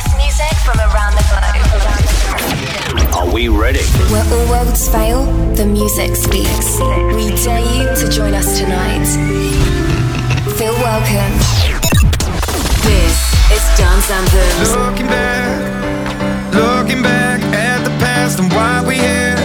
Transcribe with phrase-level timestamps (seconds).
[0.00, 3.14] best music from around the globe.
[3.14, 3.82] Are we ready?
[4.10, 6.78] Where all worlds fail, the music speaks.
[7.14, 9.06] We dare you to join us tonight.
[10.56, 11.32] Feel welcome.
[12.84, 13.16] This
[13.52, 14.74] is Dance Anthems.
[14.76, 19.36] Looking back, looking back at the past and why we're here.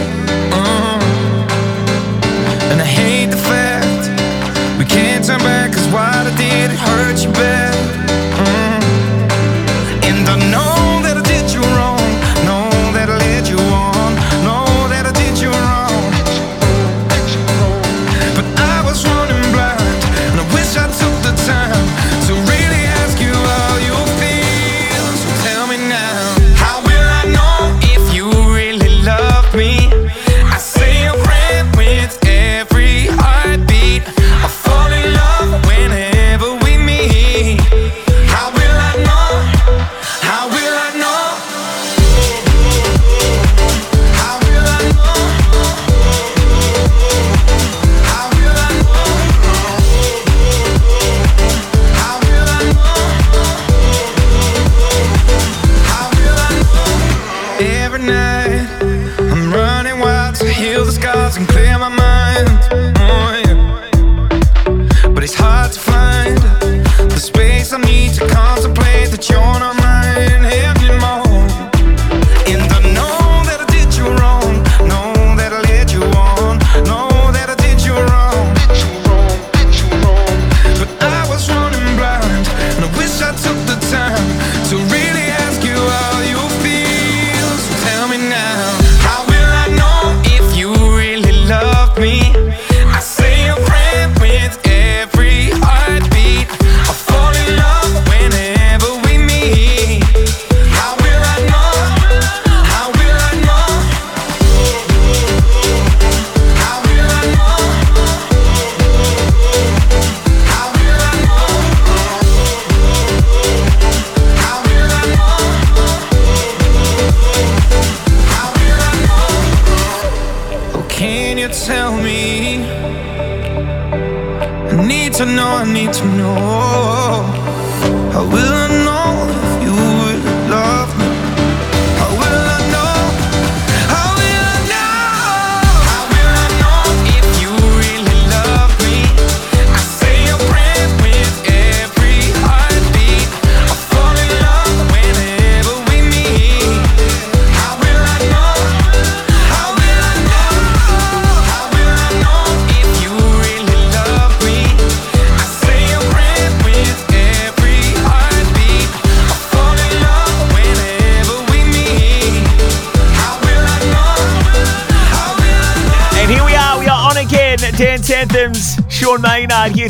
[0.54, 1.00] Uh-huh.
[2.72, 4.10] And I hate the fact
[4.80, 8.05] we can't turn back, cause what I did, it hurt you bad.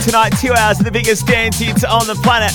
[0.06, 0.30] tonight.
[0.38, 2.54] Two hours of the biggest dance hits on the planet.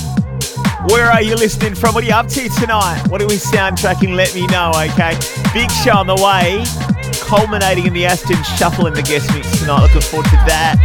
[0.93, 1.95] Where are you listening from?
[1.95, 3.03] What are you up to tonight?
[3.09, 4.15] What are we soundtracking?
[4.15, 5.19] Let me know, okay?
[5.53, 6.63] Big show on the way,
[7.27, 9.83] culminating in the Aston Shuffle in the guest mix tonight.
[9.83, 10.79] Looking forward to that.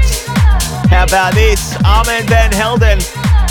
[0.90, 1.78] How about this?
[1.86, 2.98] Armand Van Helden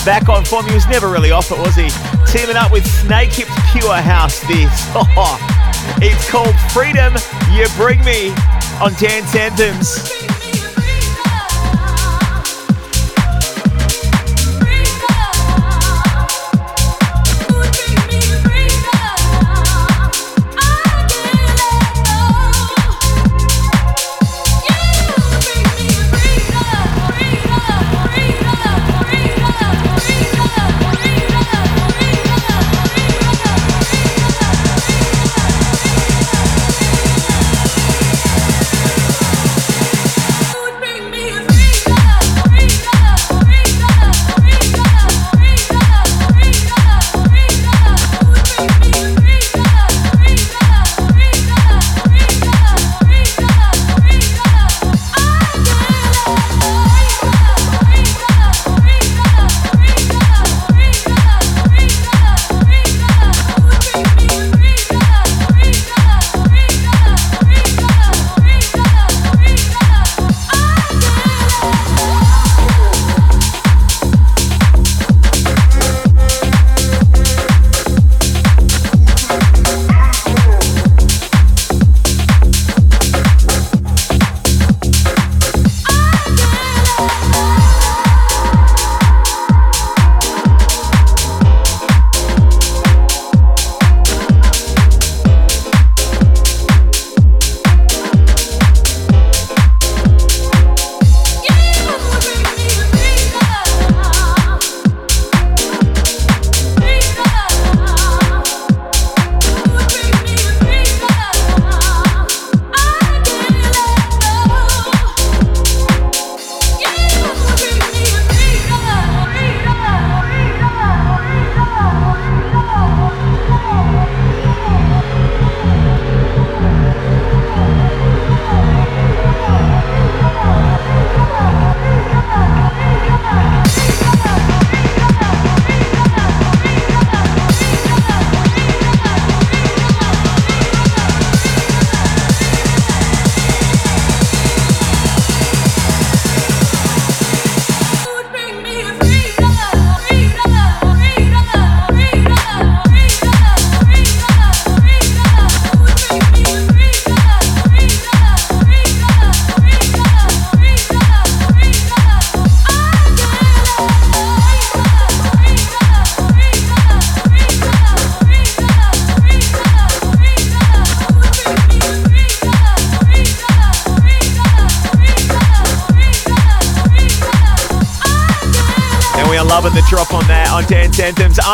[0.05, 0.67] back on form.
[0.67, 1.89] He was never really off it, was he?
[2.27, 4.75] Teaming up with Snakehips Pure House this.
[6.03, 7.15] it's called Freedom
[7.55, 8.31] You Bring Me
[8.83, 10.14] on Dance Anthems.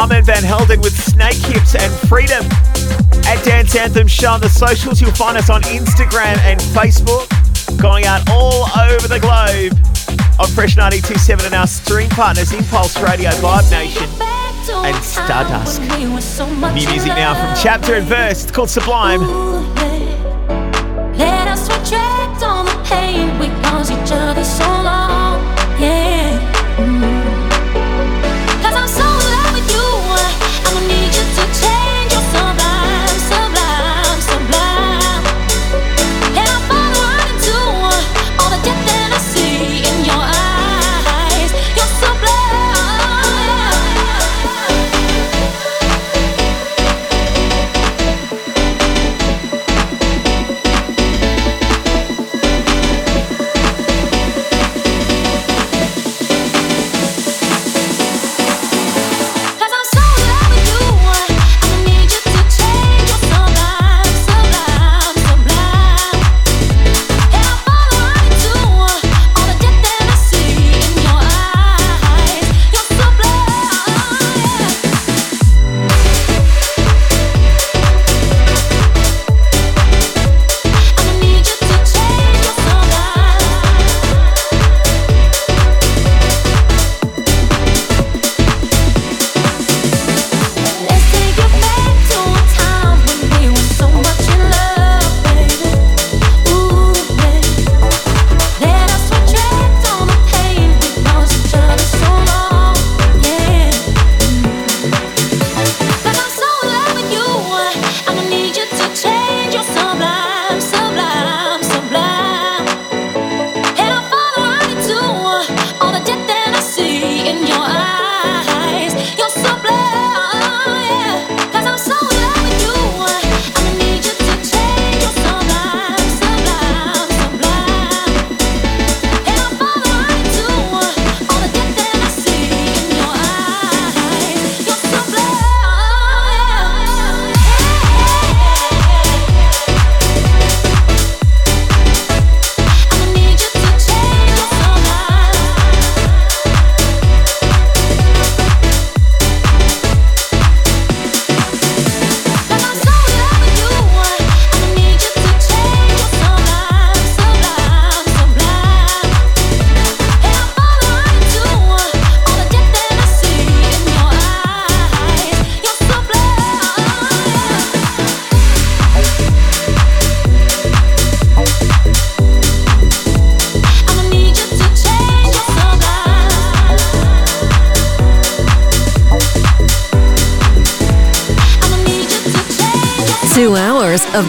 [0.00, 2.42] Armand Van Helden with Snakehips and Freedom.
[3.26, 7.28] At Dance Anthem Show on the socials, you'll find us on Instagram and Facebook.
[7.78, 9.76] Going out all over the globe
[10.40, 14.08] on Fresh 92.7 and our stream partners Impulse Radio, Vibe Nation
[14.72, 15.82] and Stardust.
[15.82, 18.44] New music now from Chapter and Verse.
[18.44, 19.20] It's called Sublime.
[21.12, 24.79] Let us retract on the pain we caused each other so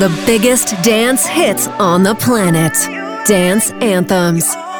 [0.01, 2.73] the biggest dance hits on the planet.
[3.27, 4.70] Dance Anthems.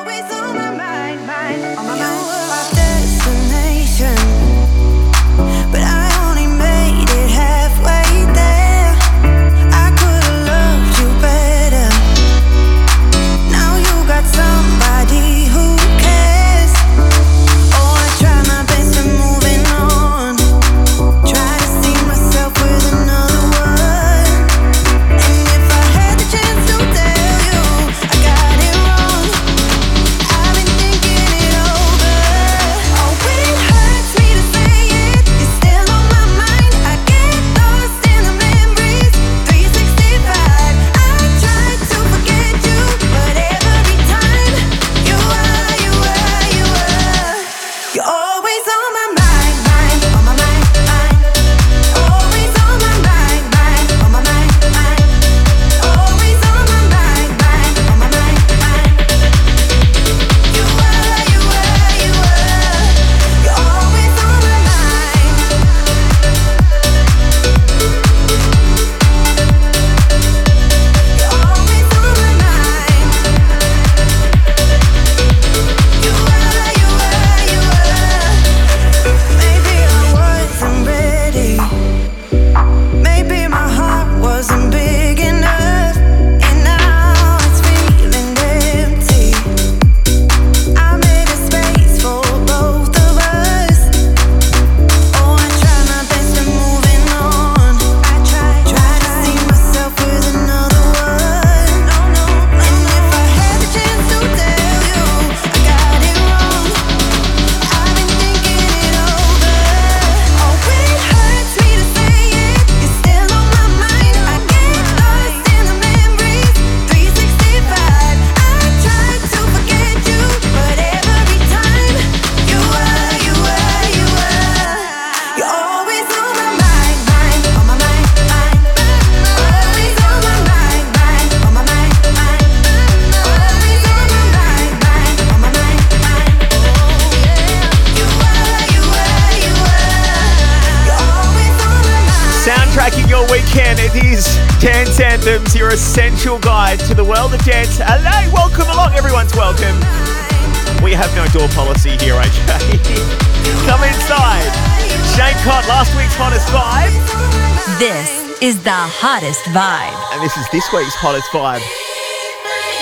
[159.52, 160.00] Vibe.
[160.14, 161.64] And this is this week's hottest vibe.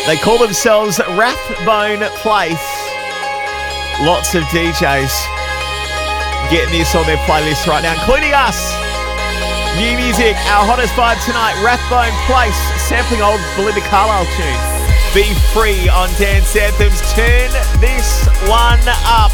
[0.05, 2.61] They call themselves Rathbone Place.
[4.01, 5.11] Lots of DJs
[6.49, 8.57] getting this on their playlist right now, including us.
[9.77, 12.57] New music, our hottest vibe tonight, Rathbone Place,
[12.89, 14.61] sampling old Belinda Carlisle tune.
[15.13, 17.01] Be free on Dance Anthems.
[17.13, 17.49] Turn
[17.81, 19.33] this one up.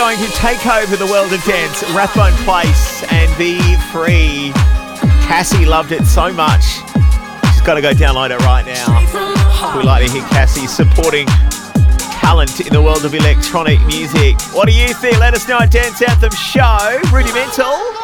[0.00, 1.82] Going to take over the world of dance.
[1.92, 3.60] Rathbone Place and Be
[3.92, 4.50] Free.
[5.28, 6.64] Cassie loved it so much.
[7.52, 9.76] She's got to go download it right now.
[9.76, 11.26] We like to hear Cassie supporting
[12.16, 14.40] talent in the world of electronic music.
[14.54, 15.18] What do you think?
[15.18, 16.98] Let us know at Dance Anthem Show.
[17.12, 17.99] Rudimental.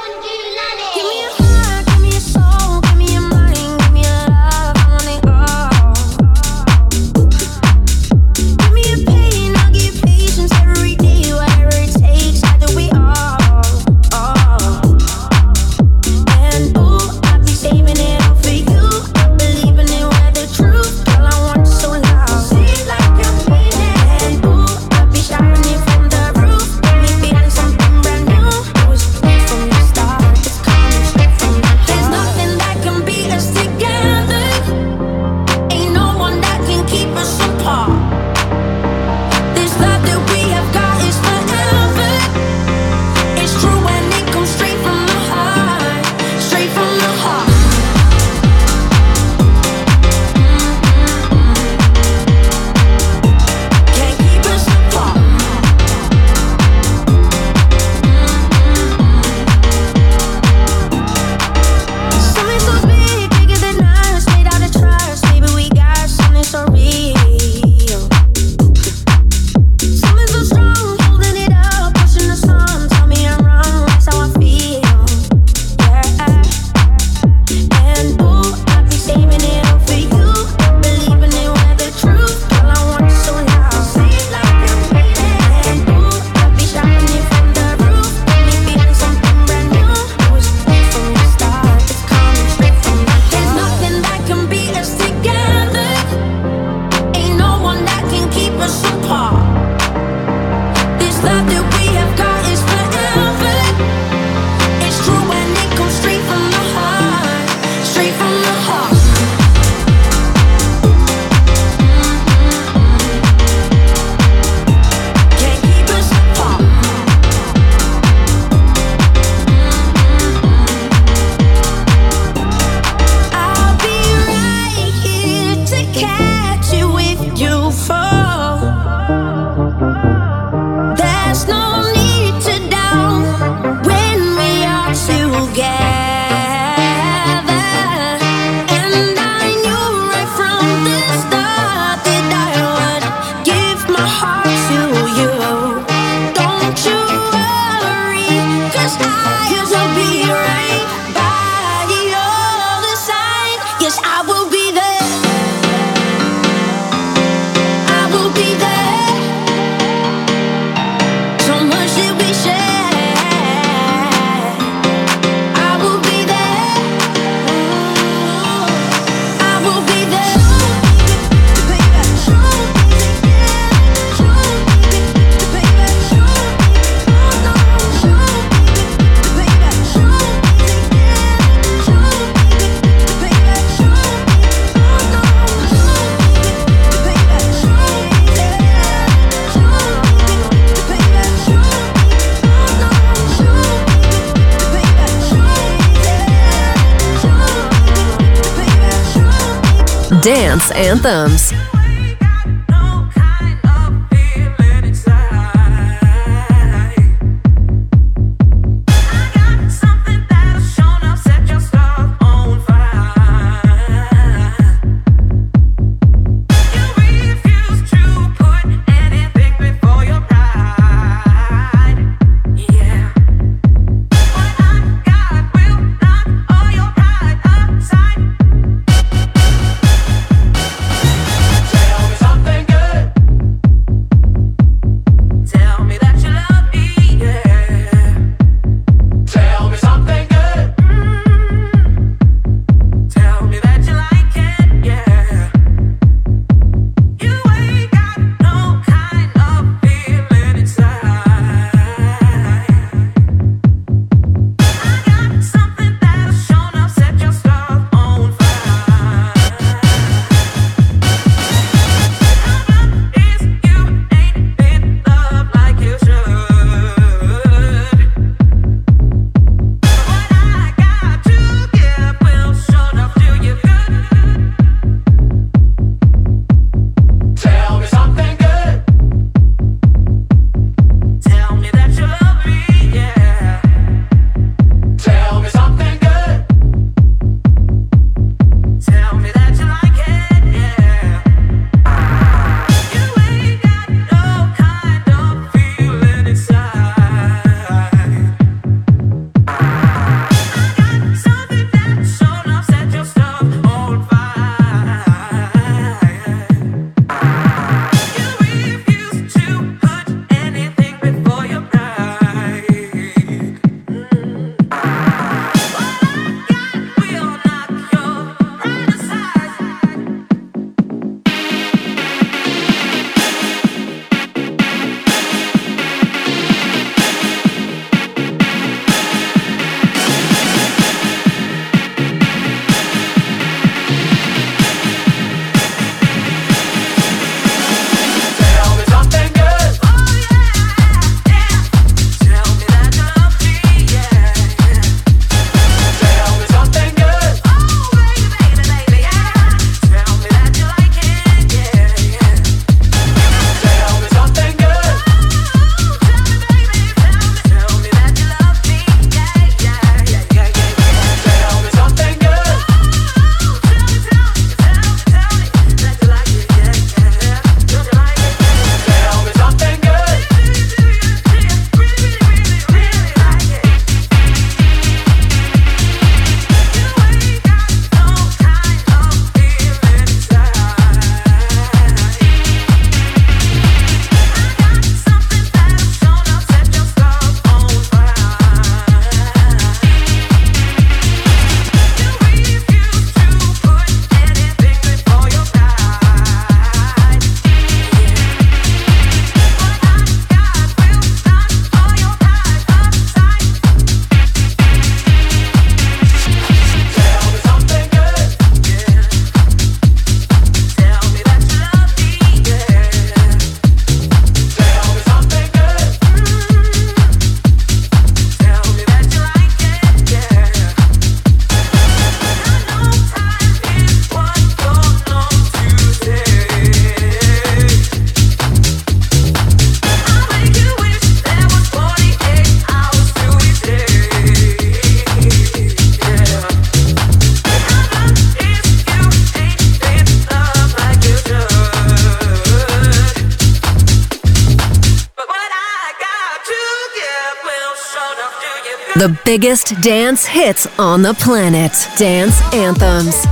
[448.96, 451.72] The biggest dance hits on the planet.
[451.98, 453.26] Dance anthems.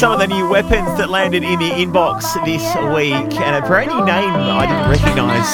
[0.00, 2.64] some of the new weapons that landed in the inbox this
[2.96, 5.44] week, and a brand new name I didn't recognise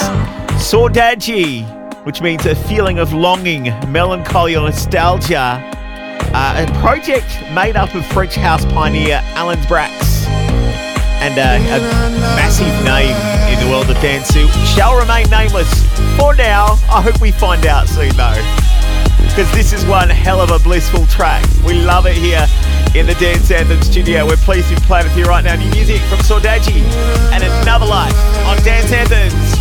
[0.62, 1.64] Saudade,
[2.06, 5.60] which means a feeling of longing, melancholy, or nostalgia.
[6.32, 10.24] Uh, a project made up of French house pioneer Alan Braxe
[11.18, 11.80] and uh, a
[12.36, 13.16] massive name
[13.52, 15.82] in the world of dance who shall remain nameless
[16.16, 16.78] for now.
[16.88, 21.04] I hope we find out soon though, because this is one hell of a blissful
[21.06, 21.44] track.
[21.66, 22.46] We love it here
[22.98, 24.26] in the Dance Anthem studio.
[24.26, 25.54] We're pleased to be playing with you right now.
[25.56, 26.82] New music from Saudade
[27.32, 29.55] and Another Life on Dance Anthems.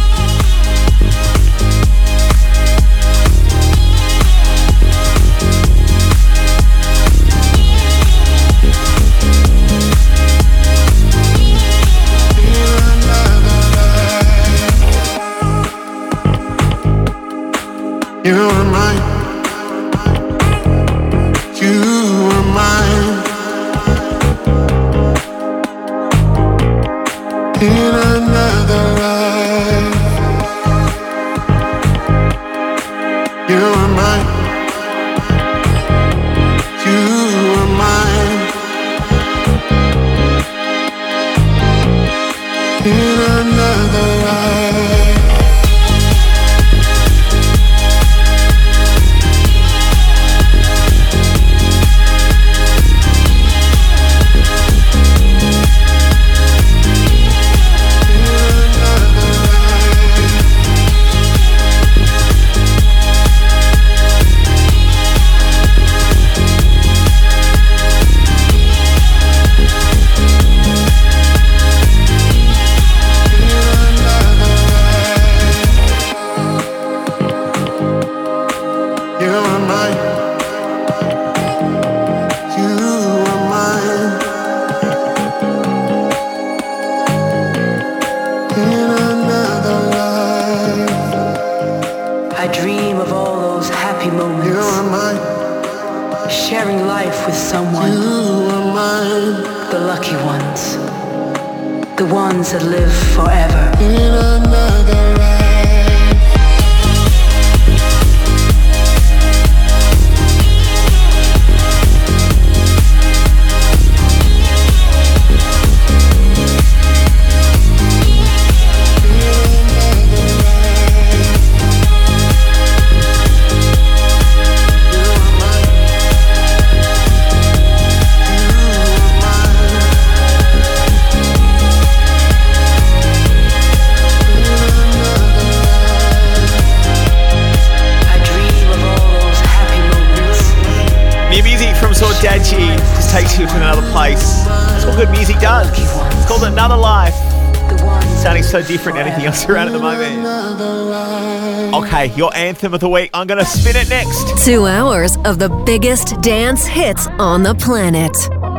[149.25, 151.75] everything else around the moment.
[151.75, 153.09] Okay, your anthem of the week.
[153.13, 154.43] I'm going to spin it next.
[154.45, 158.13] Two hours of the biggest dance hits on the planet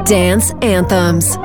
[0.06, 1.36] Dance Anthems.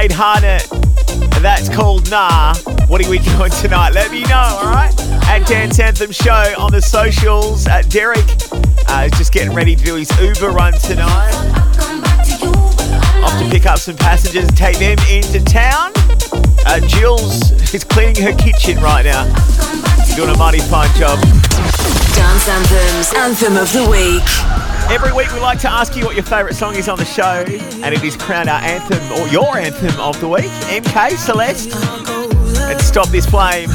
[0.00, 1.42] Sinead Harnett.
[1.42, 2.54] That's called Nah.
[2.86, 3.90] What are we doing tonight?
[3.92, 4.98] Let me know, alright?
[5.28, 7.66] At Dance Anthem Show on the socials.
[7.66, 8.24] Uh, Derek
[8.88, 11.34] uh, is just getting ready to do his Uber run tonight.
[13.22, 15.92] Off to pick up some passengers and take them into town.
[16.64, 16.80] Uh,
[17.74, 19.24] is cleaning her kitchen right now.
[20.16, 21.18] Doing a mighty fine job.
[22.14, 24.49] Dance Anthems, Anthem of the Week.
[24.90, 27.44] Every week we like to ask you what your favourite song is on the show,
[27.46, 30.50] and it is crowned our anthem or your anthem of the week.
[30.66, 31.72] MK Celeste,
[32.68, 33.70] and stop this flame.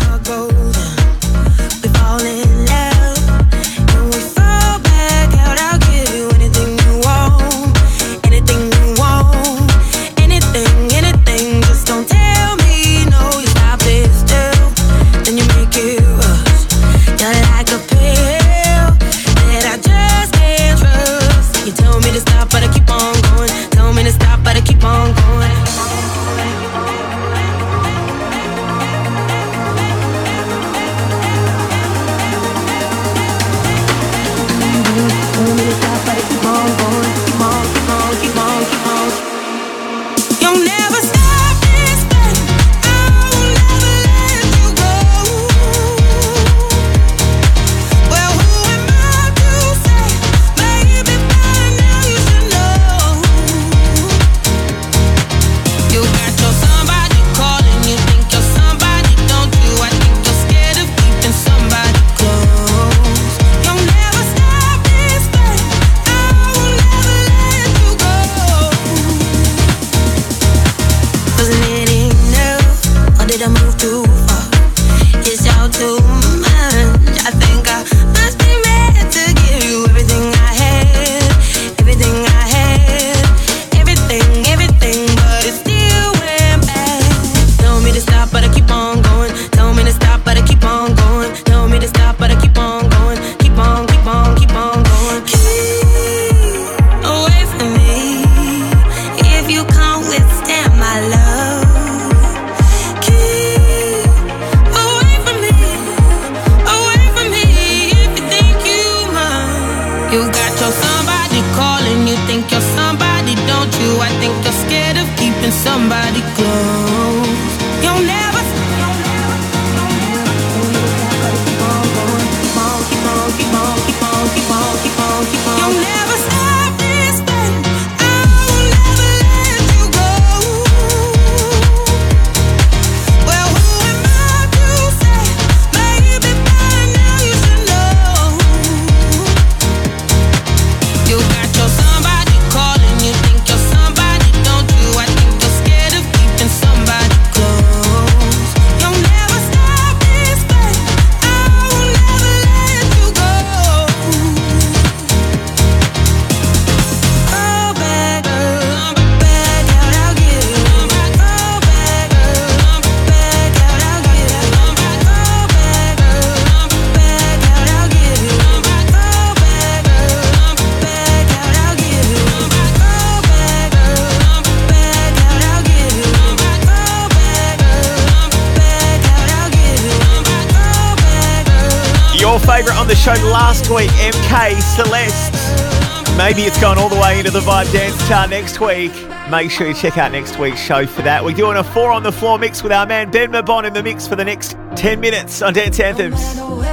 [187.63, 188.91] Dance Chart next week.
[189.29, 191.23] Make sure you check out next week's show for that.
[191.23, 193.81] We're doing a four on the floor mix with our man Ben Mabon in the
[193.81, 196.64] mix for the next 10 minutes on Dance Anthems.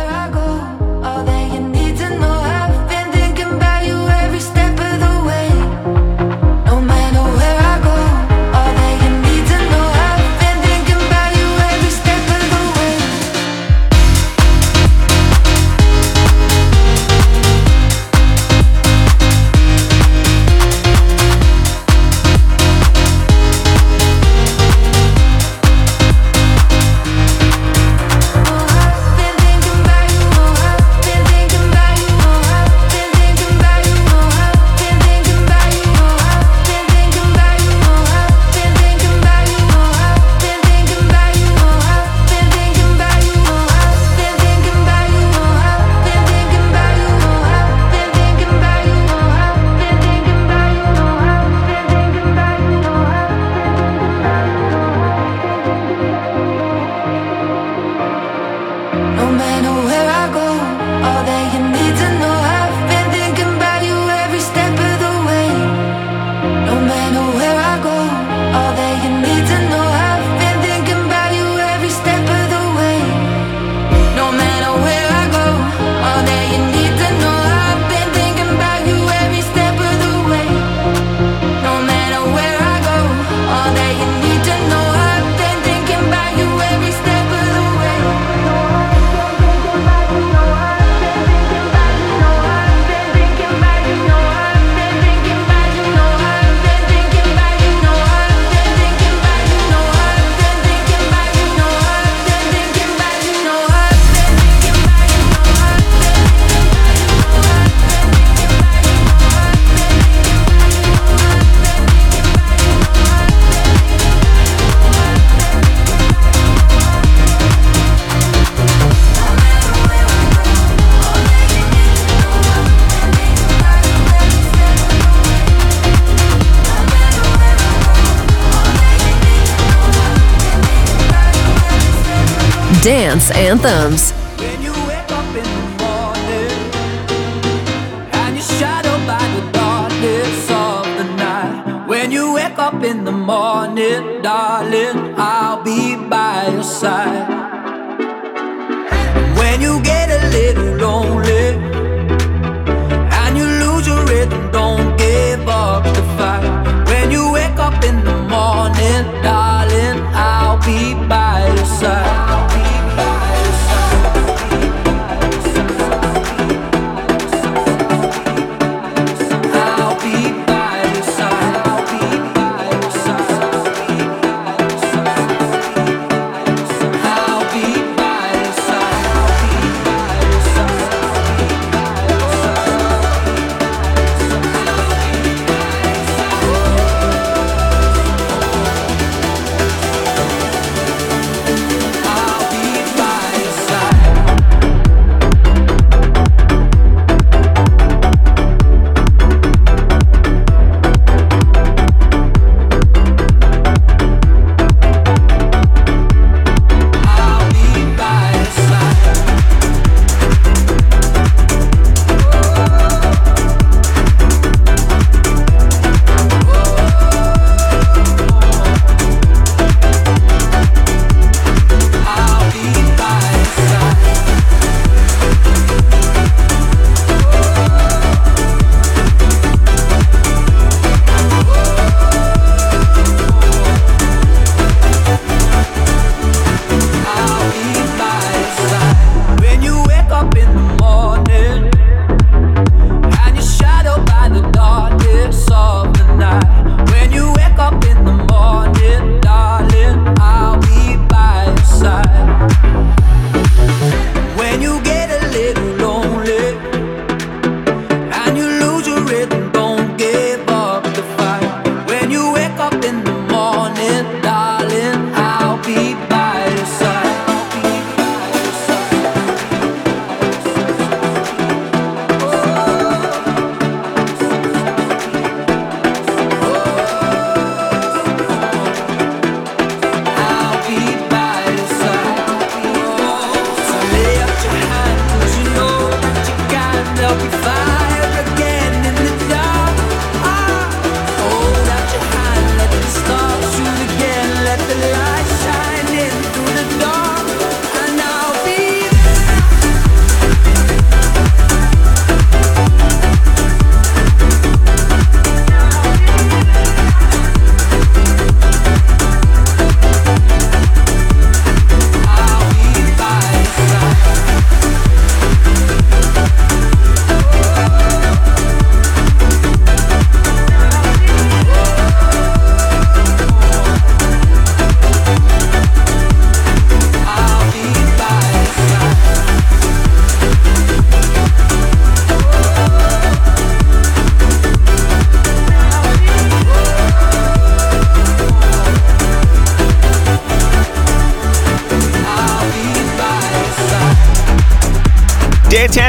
[133.30, 134.12] anthems.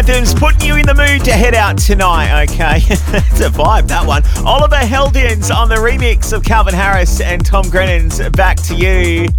[0.06, 2.76] Anthems putting you in the mood to head out tonight, okay?
[2.89, 4.22] it's a vibe, that one.
[4.45, 9.30] Oliver Heldens on the remix of Calvin Harris and Tom Grennan's Back to You.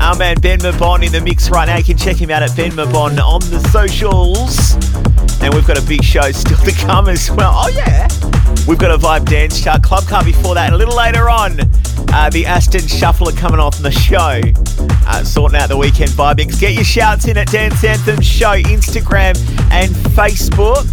[0.00, 1.76] Our man Ben Mabon in the mix right now.
[1.76, 4.74] You can check him out at Ben Mabon on the socials.
[5.40, 7.52] And we've got a big show still to come as well.
[7.54, 8.08] Oh, yeah.
[8.68, 10.66] We've got a Vibe Dance Chart Club Car before that.
[10.66, 11.58] And a little later on,
[12.12, 14.42] uh, the Aston Shuffler coming off the show.
[15.06, 16.60] Uh, sorting out the weekend vibings.
[16.60, 19.38] Get your shouts in at Dance Anthem Show, Instagram
[19.72, 20.86] and Facebook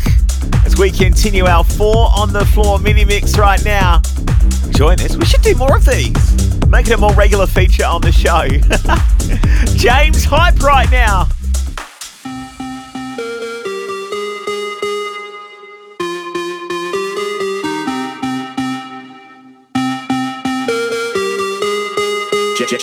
[0.65, 4.01] as we continue our four on the floor mini mix right now.
[4.69, 5.17] Join us.
[5.17, 6.65] We should do more of these.
[6.67, 8.47] Make it a more regular feature on the show.
[9.75, 11.27] James Hype right now.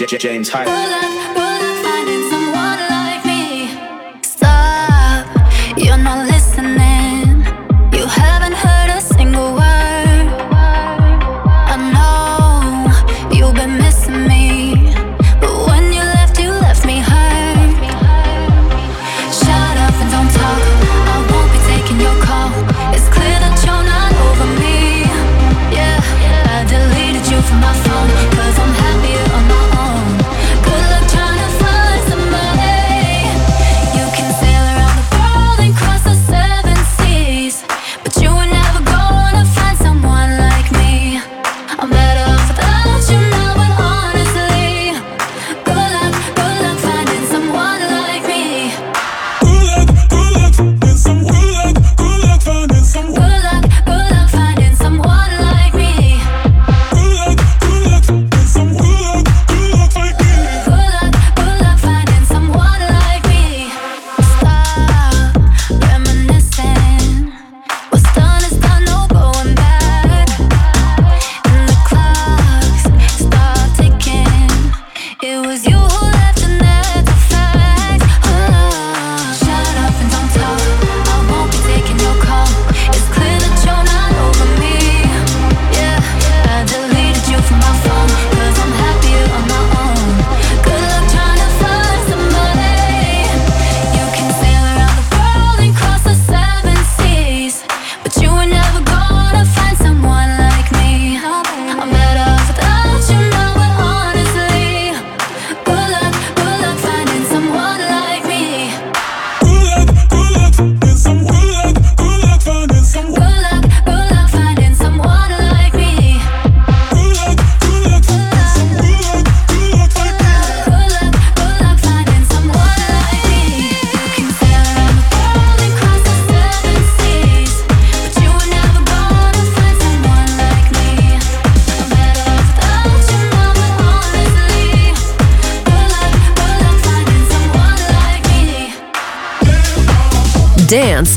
[0.06, 1.21] James Hype.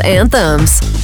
[0.06, 0.95] Anthems.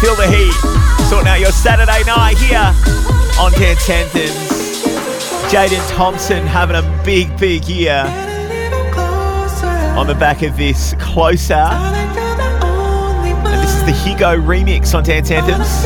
[0.00, 0.54] Feel the heat.
[1.10, 2.72] Sorting out your Saturday night here
[3.38, 4.48] on Dance Anthems.
[5.52, 8.04] Jaden Thompson having a big, big year
[9.96, 11.54] on the back of this Closer.
[11.54, 15.84] And this is the Higo remix on Dance Anthems.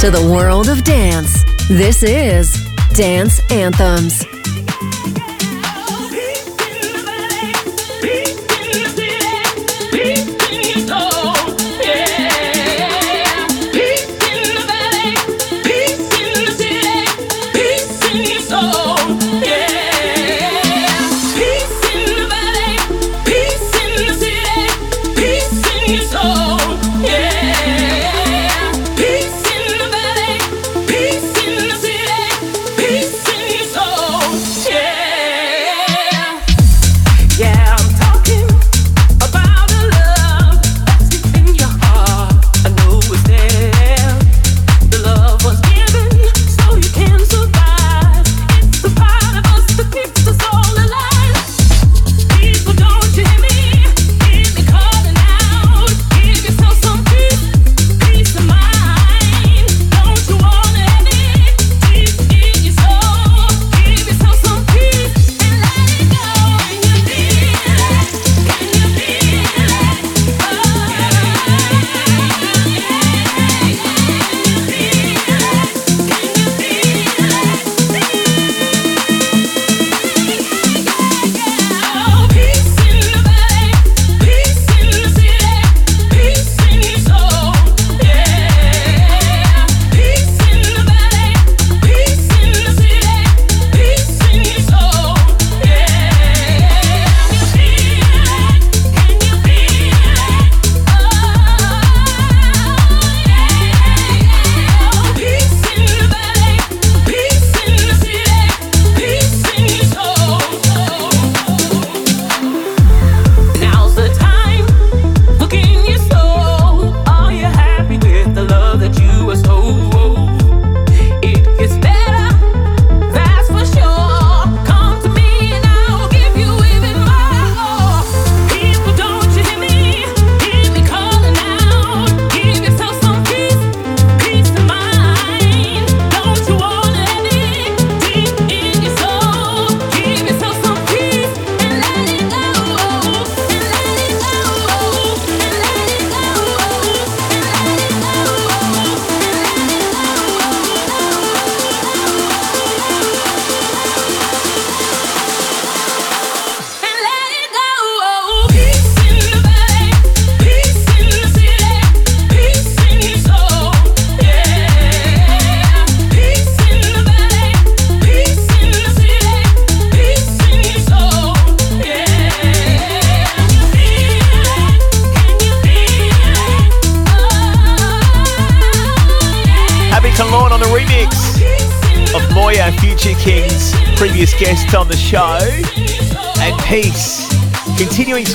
[0.00, 1.42] To the world of dance.
[1.68, 3.40] This is Dance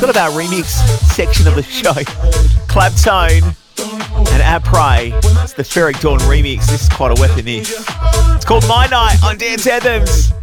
[0.04, 0.66] sort of our remix
[1.14, 1.94] section of the show.
[2.68, 3.56] Claptone
[4.34, 5.14] and Apres.
[5.42, 6.68] It's the Ferreck Dawn remix.
[6.68, 7.74] This is quite a weapon, this.
[8.36, 10.34] It's called My Night on Dance Anthems.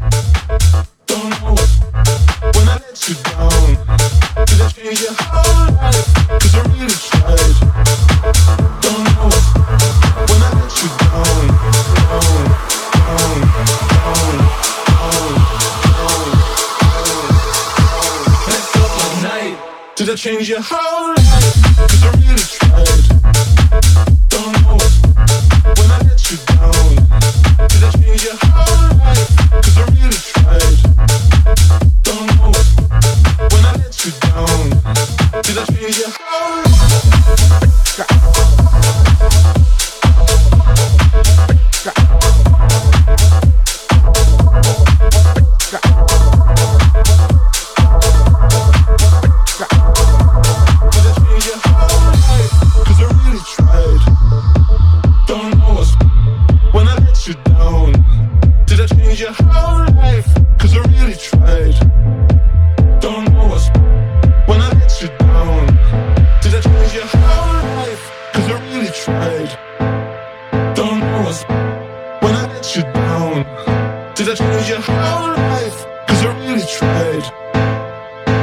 [76.09, 77.25] Cause I really tried.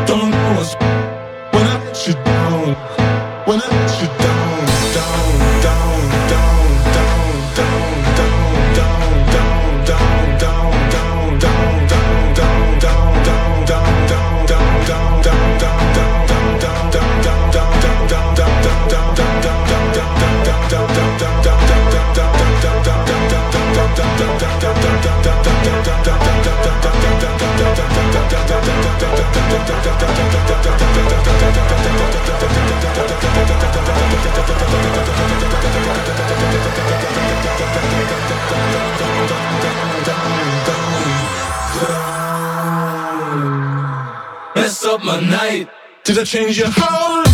[0.07, 0.74] Don't know what's
[1.53, 2.36] when I let you
[44.55, 45.69] Mess up my night.
[46.03, 47.26] Did I change your whole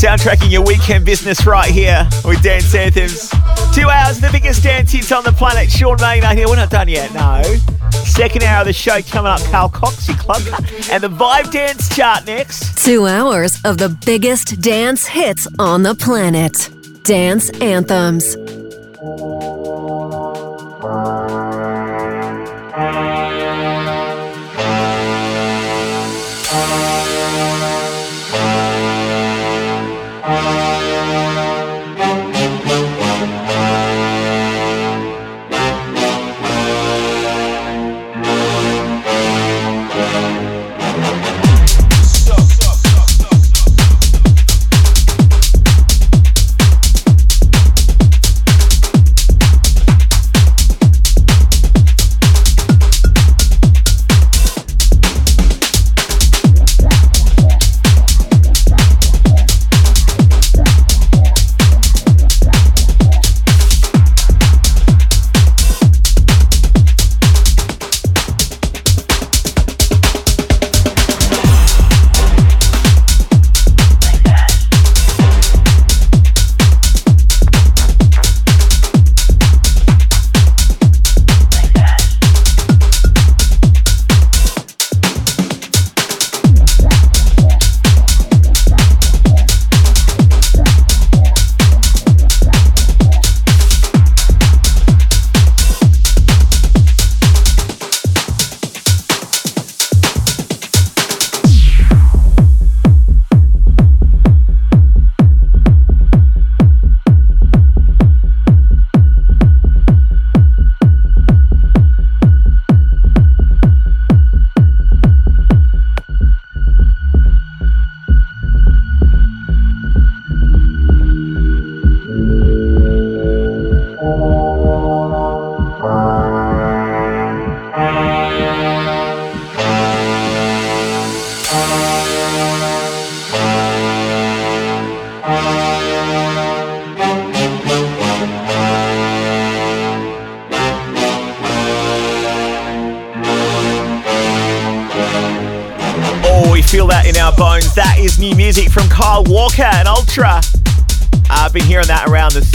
[0.00, 3.28] soundtracking your weekend business right here with Dance Anthems.
[3.74, 5.70] Two hours, of the biggest dance hits on the planet.
[5.70, 6.48] Sean Maynard here.
[6.48, 7.42] We're not done yet, no.
[8.06, 9.42] Second hour of the show coming up.
[9.50, 10.40] Carl Cox, your club
[10.90, 12.82] and the Vibe Dance chart next.
[12.82, 16.70] Two hours of the biggest dance hits on the planet.
[17.04, 18.36] Dance Anthems.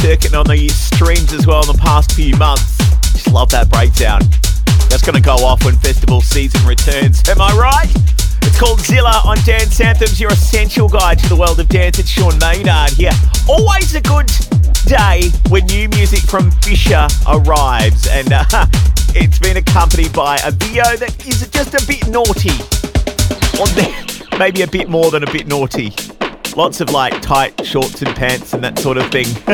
[0.01, 2.77] Circuit on the streams as well in the past few months.
[3.13, 4.21] Just love that breakdown.
[4.89, 7.27] That's going to go off when festival season returns.
[7.29, 7.91] Am I right?
[8.43, 11.99] It's called Zilla on Dance Anthems, your essential guide to the world of dance.
[11.99, 13.11] It's Sean Maynard here.
[13.49, 14.29] Always a good
[14.85, 18.45] day when new music from Fisher arrives, and uh,
[19.15, 22.55] it's been accompanied by a video that is just a bit naughty.
[23.75, 25.93] There, maybe a bit more than a bit naughty.
[26.55, 29.25] Lots of like tight shorts and pants and that sort of thing.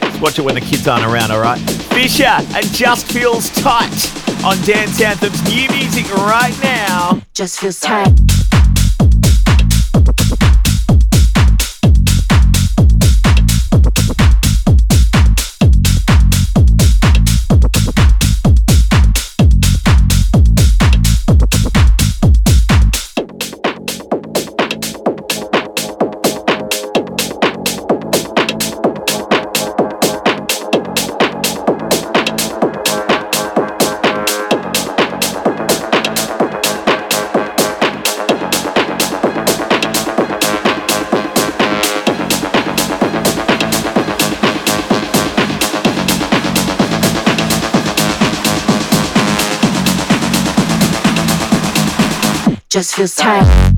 [0.00, 1.60] Just watch it when the kids aren't around, alright?
[1.60, 5.42] Fisher and Just Feels Tight on Dance Anthems.
[5.44, 7.20] New music right now.
[7.34, 8.18] Just feels tight.
[52.78, 53.77] Just feels tight.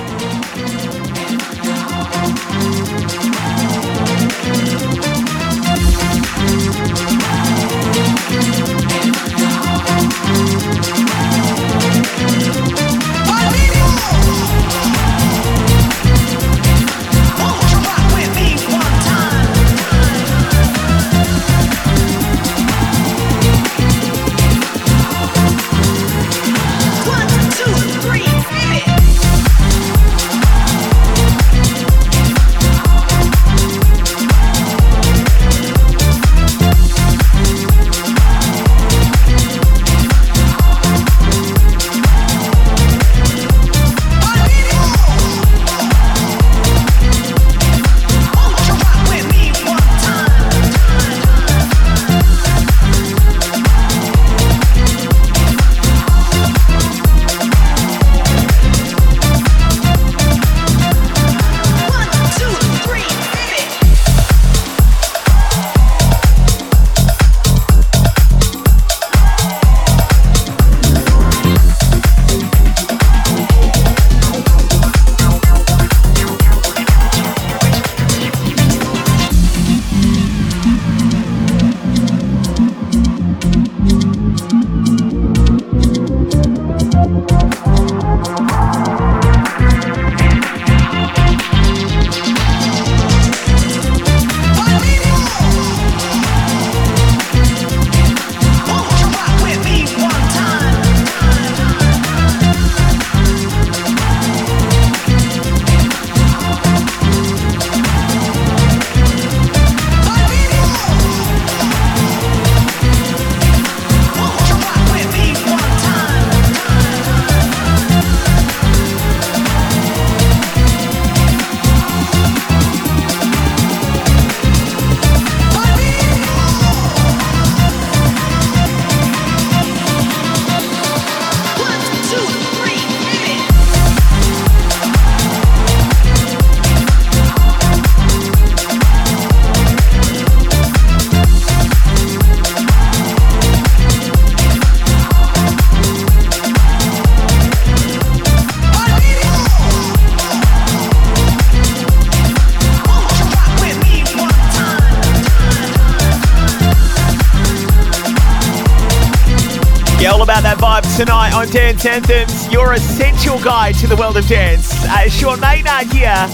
[161.51, 164.71] Dance Anthems, your essential guide to the world of dance.
[164.85, 166.25] Uh, Sean Maynard here,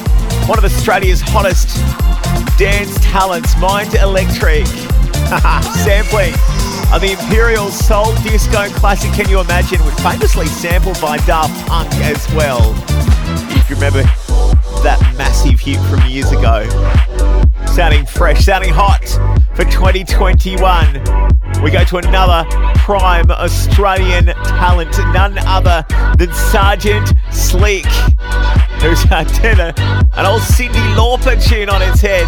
[0.46, 1.76] one of Australia's hottest
[2.60, 4.68] dance talents, Mind Electric.
[5.84, 6.34] Sampling
[6.94, 11.92] of the Imperial Soul Disco classic Can You Imagine, was famously sampled by Daft Punk
[11.96, 12.76] as well.
[13.58, 14.04] If you remember
[14.84, 16.70] that massive hit from years ago.
[17.66, 19.04] Sounding fresh, sounding hot
[19.56, 20.94] for 2021.
[21.64, 22.48] We go to another
[22.88, 25.86] prime Australian talent, none other
[26.18, 27.84] than Sergeant Slick,
[28.80, 29.74] who's had dinner,
[30.16, 32.26] an old Cyndi Lauper tune on its head.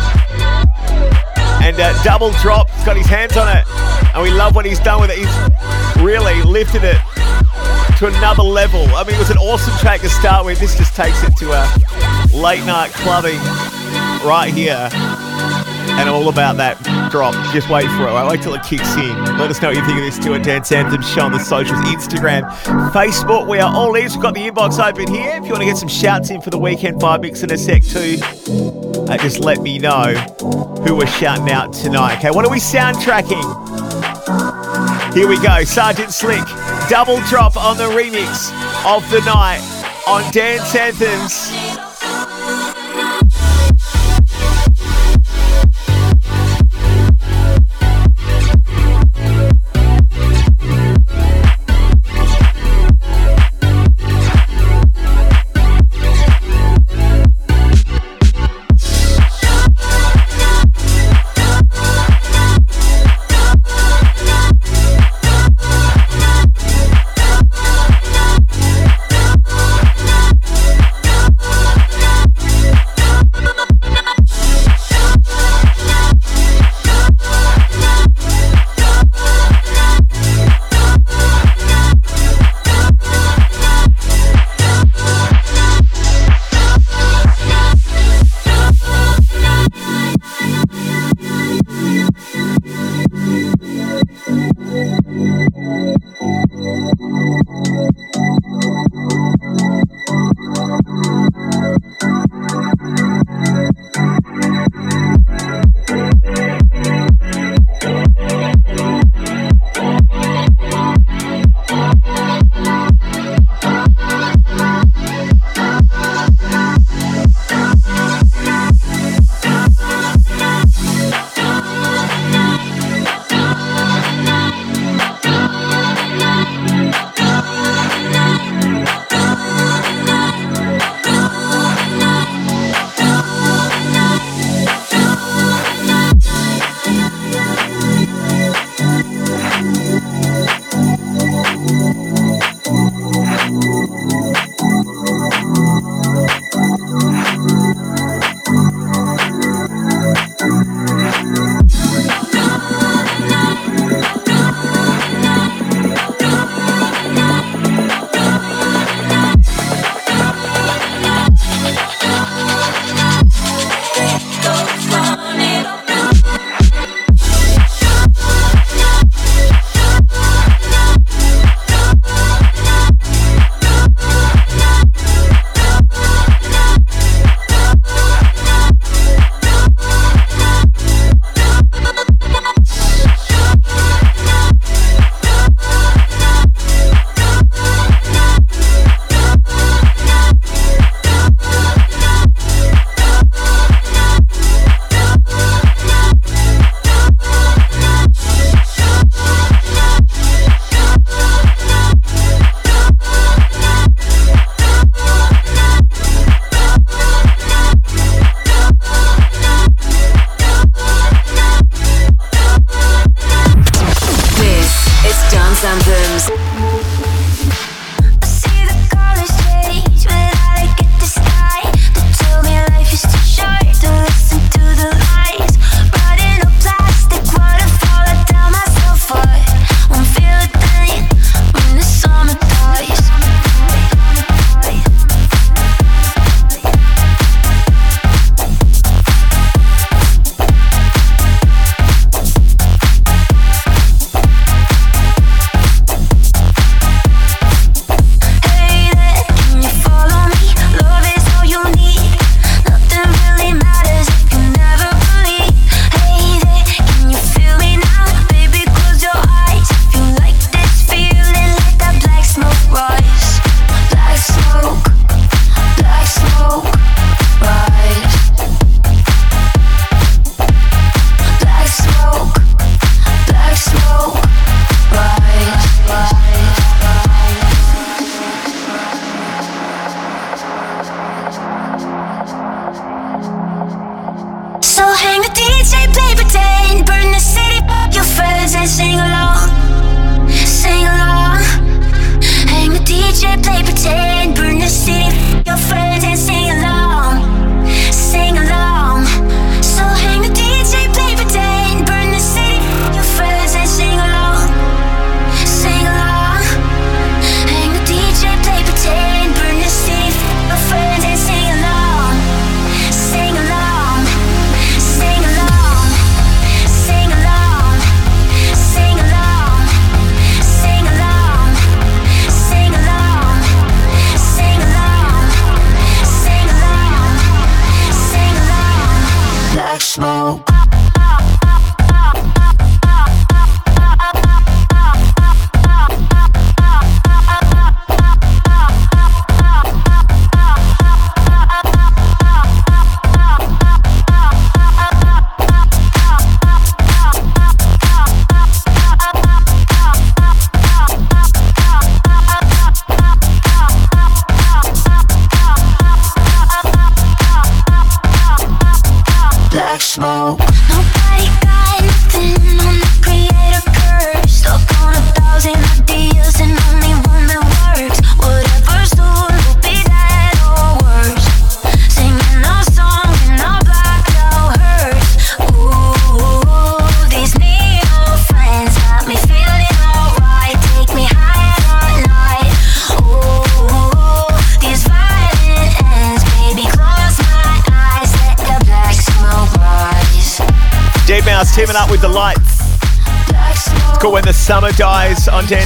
[1.64, 3.64] And uh, double drop, he's got his hands on it.
[4.14, 5.20] And we love what he's done with it.
[5.20, 7.00] He's really lifted it
[8.00, 8.84] to another level.
[8.98, 10.60] I mean, it was an awesome track to start with.
[10.60, 11.64] This just takes it to a
[12.36, 13.40] late night clubbing
[14.28, 14.90] right here.
[14.92, 17.34] And all about that drop.
[17.54, 18.12] Just wait for it.
[18.12, 19.16] I wait till it kicks in.
[19.38, 21.80] Let us know what you think of this too Dance Anthem Show on the socials,
[21.82, 22.50] Instagram,
[22.92, 23.48] Facebook.
[23.48, 24.14] We are all ears.
[24.16, 25.38] We've got the inbox open here.
[25.38, 27.58] If you want to get some shouts in for the weekend vibe mix in a
[27.58, 28.18] sec too,
[29.12, 30.14] uh, just let me know
[30.86, 32.18] who we're shouting out tonight.
[32.18, 33.44] Okay, what are we soundtracking?
[35.14, 35.64] Here we go.
[35.64, 36.46] Sergeant Slick,
[36.90, 38.52] double drop on the remix
[38.86, 39.60] of the night
[40.08, 41.69] on Dance Anthems.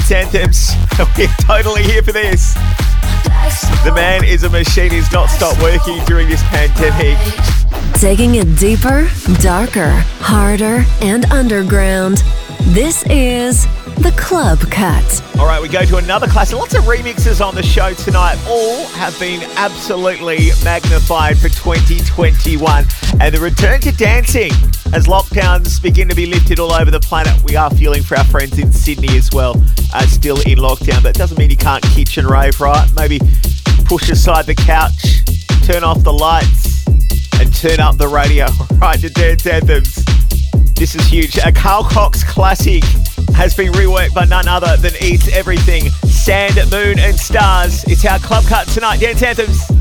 [0.10, 0.72] Dance Anthems.
[1.18, 2.54] We're totally here for this.
[3.86, 4.92] The man is a machine.
[4.92, 7.18] He's not stopped working during this pandemic.
[7.94, 9.08] Taking it deeper,
[9.42, 12.22] darker, harder, and underground.
[12.68, 13.66] This is
[13.98, 15.24] the Club Cut.
[15.40, 16.58] All right, we go to another classic.
[16.58, 18.38] Lots of remixes on the show tonight.
[18.48, 22.86] All have been absolutely magnified for 2021.
[23.22, 24.52] And the return to dancing
[24.94, 27.42] as lockdowns begin to be lifted all over the planet.
[27.44, 29.54] We are feeling for our friends in Sydney as well,
[29.94, 31.04] uh, still in lockdown.
[31.04, 32.88] But it doesn't mean you can't kitchen rave, right?
[32.96, 33.20] Maybe
[33.86, 35.24] push aside the couch,
[35.66, 36.86] turn off the lights,
[37.40, 38.48] and turn up the radio.
[38.84, 40.04] Right to Dance Anthems.
[40.76, 41.38] This is huge.
[41.38, 42.84] A Carl Cox classic
[43.34, 47.86] has been reworked by none other than Eats Everything, Sand, Moon, and Stars.
[47.86, 49.00] It's our club cut tonight.
[49.00, 49.73] Dance Anthems.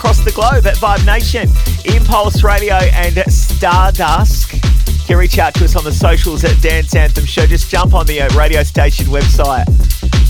[0.00, 1.46] Across the globe at Vibe Nation,
[1.84, 4.50] Impulse Radio and Stardust.
[4.54, 7.44] You can reach out to us on the socials at Dance Anthem Show.
[7.44, 9.68] Just jump on the uh, radio station website.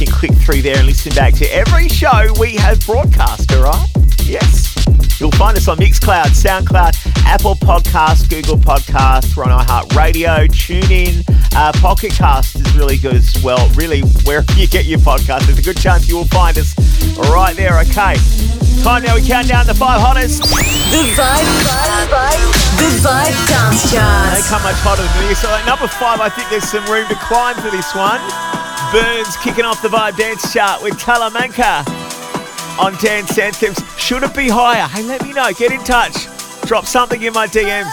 [0.01, 3.62] You can click through there and listen back to every show we have broadcast, all
[3.62, 3.86] right?
[4.24, 4.74] Yes.
[5.20, 11.22] You'll find us on Mixcloud, SoundCloud, Apple Podcasts, Google Podcasts, we're on iHeartRadio, TuneIn,
[11.55, 13.68] uh, Pocket Cast is really good as well.
[13.76, 16.74] Really, wherever you get your podcast, there's a good chance you will find us
[17.30, 18.16] right there, okay?
[18.82, 20.42] Time now, we count down the five hottest.
[20.42, 21.48] The Vibe,
[22.80, 24.32] The Vibe Dance chart.
[24.32, 25.42] They come much hotter than this.
[25.42, 28.20] So at number five, I think there's some room to climb for this one.
[28.90, 31.84] Burns kicking off the Vibe Dance Chart with Talamanca
[32.80, 33.78] on Dance Anthems.
[33.98, 34.88] Should it be higher?
[34.88, 35.52] Hey, let me know.
[35.52, 36.26] Get in touch.
[36.66, 37.92] Drop something in my DMs.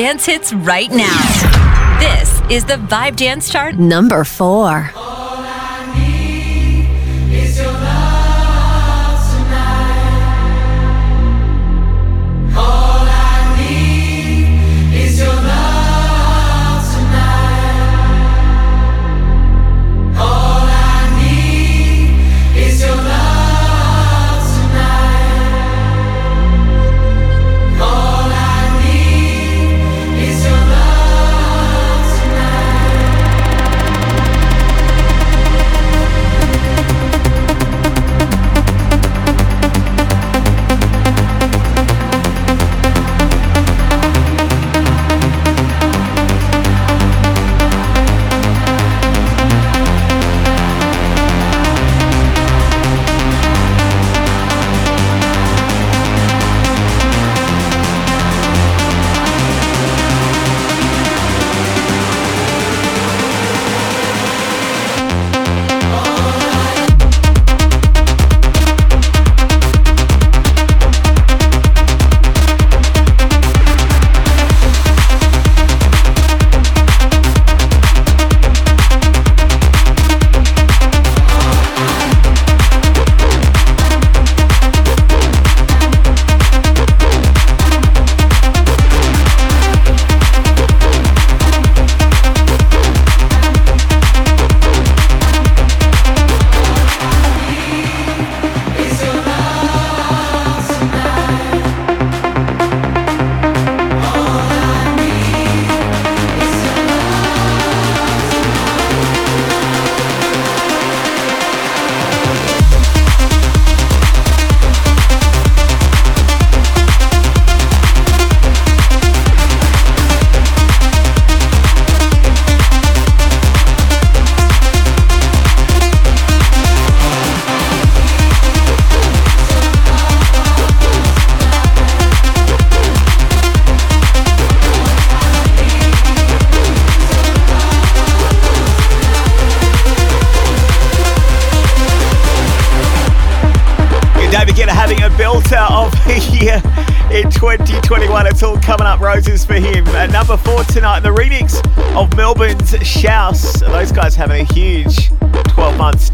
[0.00, 1.98] Dance hits right now.
[2.00, 3.74] This is the Vibe Dance Chart.
[3.74, 4.90] Number four.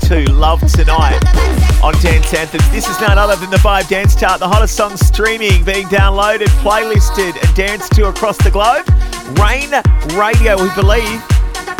[0.06, 1.20] To love tonight
[1.82, 2.70] on Dance Anthems.
[2.70, 6.46] This is none other than the Vibe Dance Chart, the hottest songs streaming, being downloaded,
[6.62, 8.86] playlisted, and danced to across the globe.
[9.36, 9.68] Rain
[10.16, 11.20] Radio, we believe,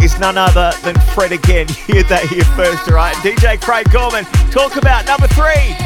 [0.02, 1.68] is none other than Fred again.
[1.86, 3.14] You heard that here first, right?
[3.16, 5.85] DJ Craig Gorman, talk about number three.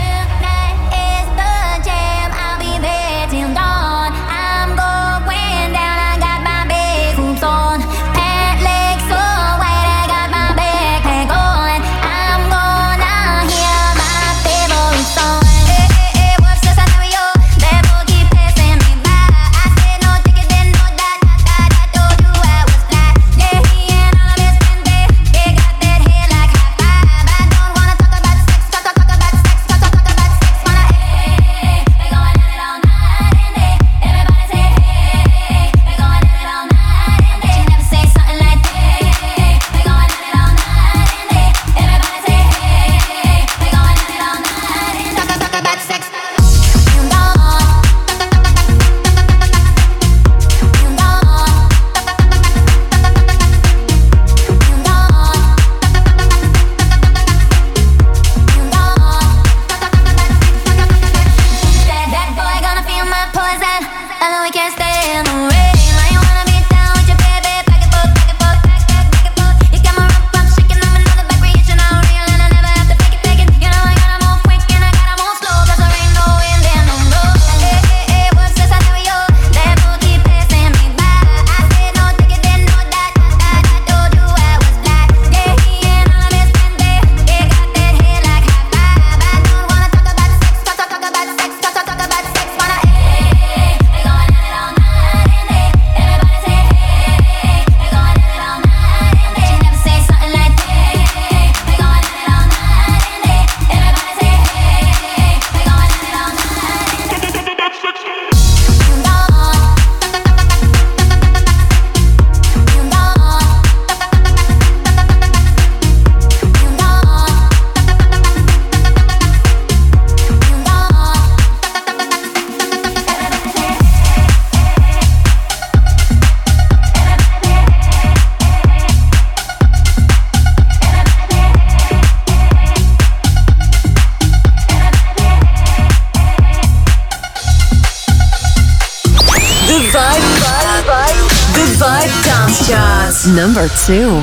[143.91, 144.20] too.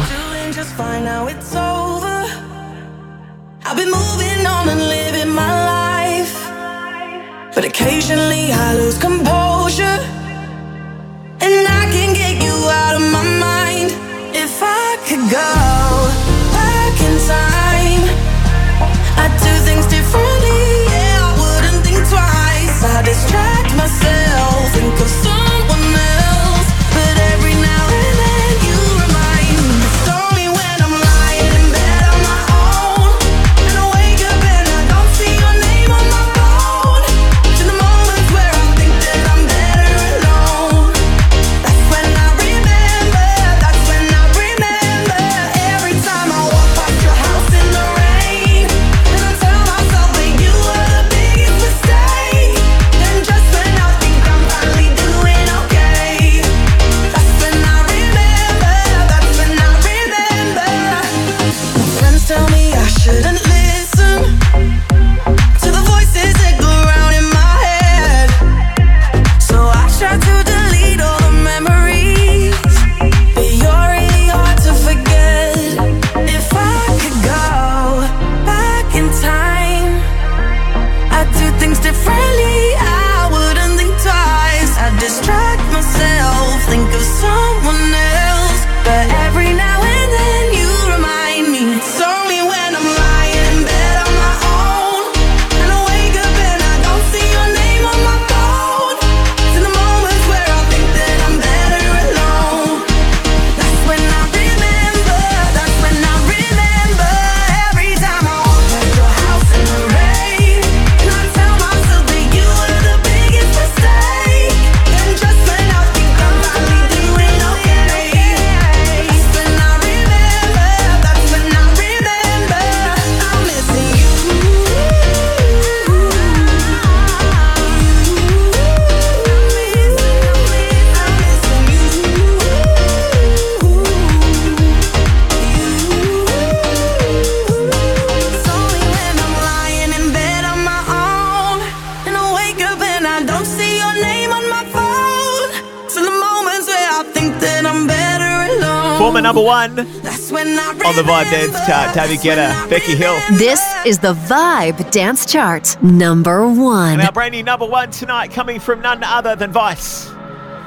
[151.97, 153.17] time you get a Becky Hill.
[153.39, 156.93] This is the Vibe Dance Chart, number one.
[156.93, 160.07] And our brand new number one tonight coming from none other than Vice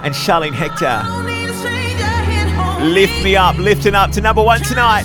[0.03, 1.07] and Charlene Hector.
[2.85, 5.05] Lift me up, lifting up to number one tonight.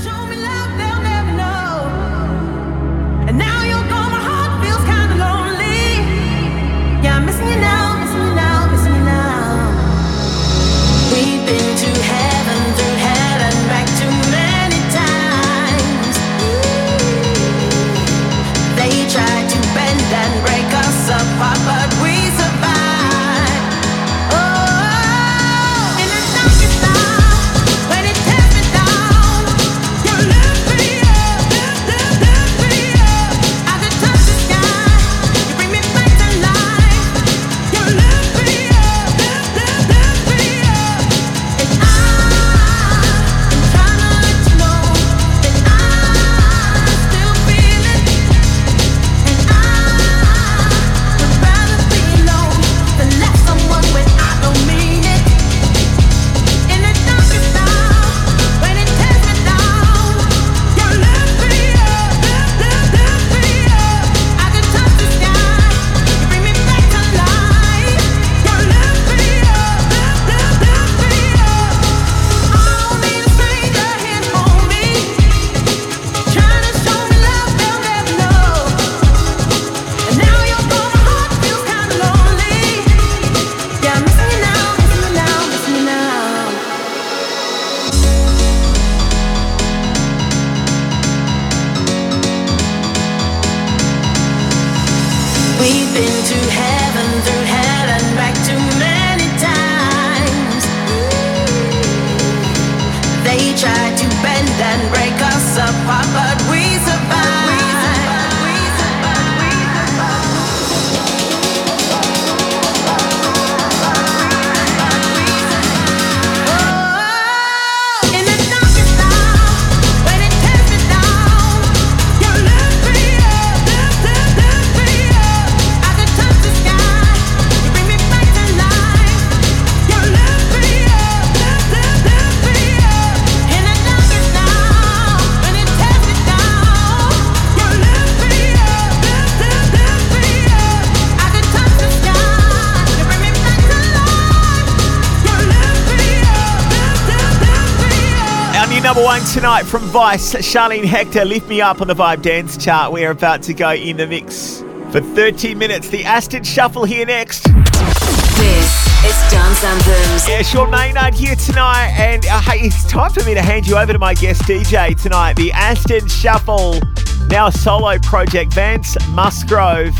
[149.35, 150.33] Tonight from Vice.
[150.33, 152.93] Charlene Hector, Lift Me Up on the Vibe Dance chart.
[152.93, 154.61] We are about to go in the mix
[154.93, 155.89] for 30 minutes.
[155.89, 157.43] The Aston Shuffle here next.
[157.43, 160.29] This is Dance Anthems.
[160.29, 163.75] Yeah, Sean Maynard here tonight, and uh, hey, it's time for me to hand you
[163.75, 165.33] over to my guest DJ tonight.
[165.33, 166.79] The Aston Shuffle,
[167.27, 168.53] now solo project.
[168.53, 169.93] Vance Musgrove.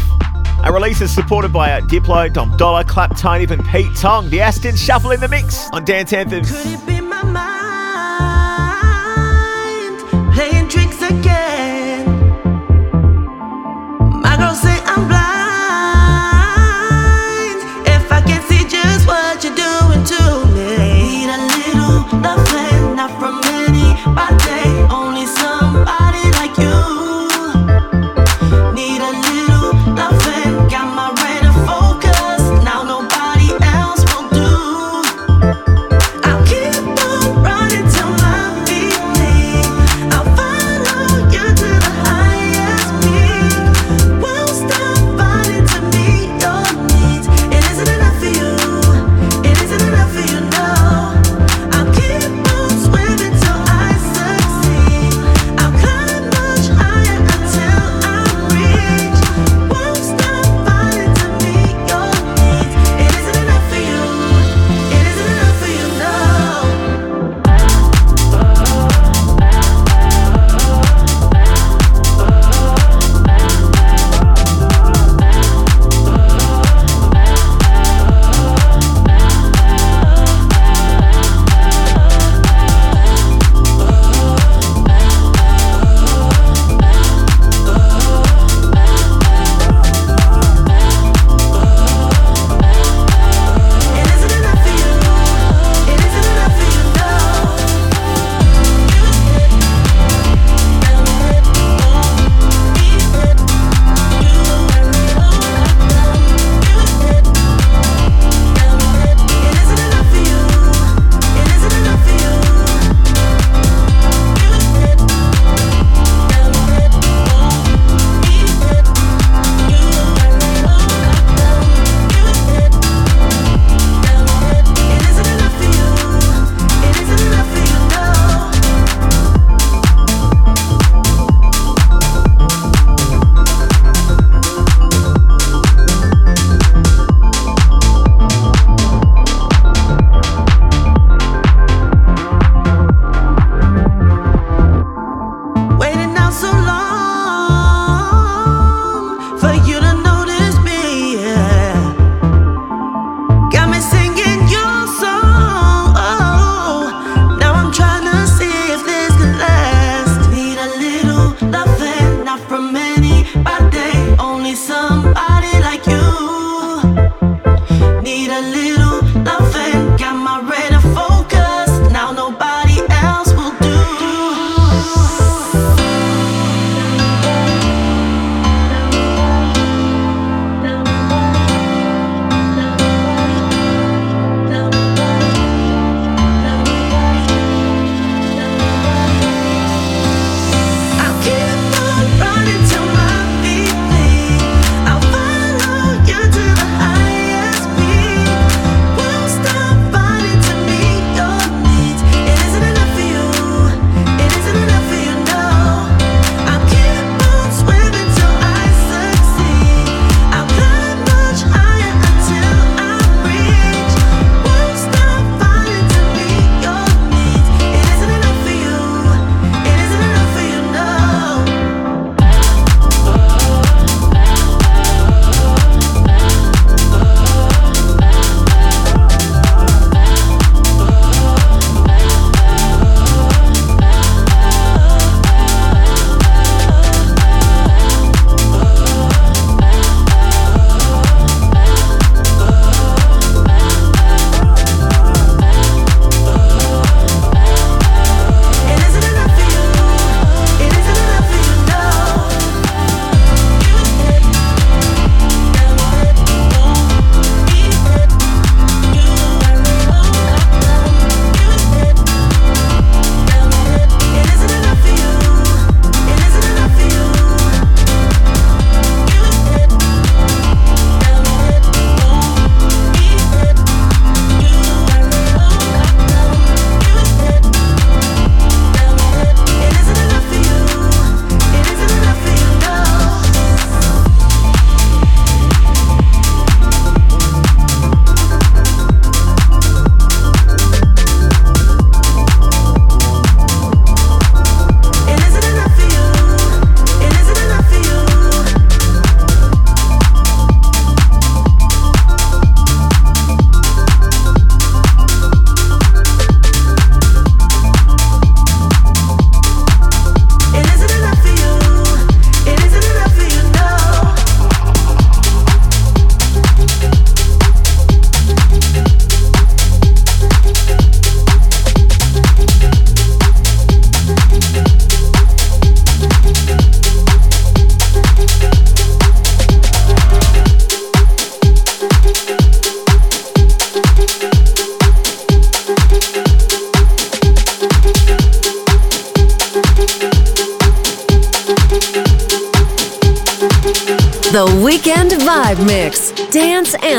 [0.64, 4.30] A release is supported by uh, Diplo, Dom Dolla, Claptone, even Pete Tong.
[4.30, 6.54] The Aston Shuffle in the mix on Dance Anthems.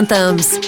[0.07, 0.61] Dance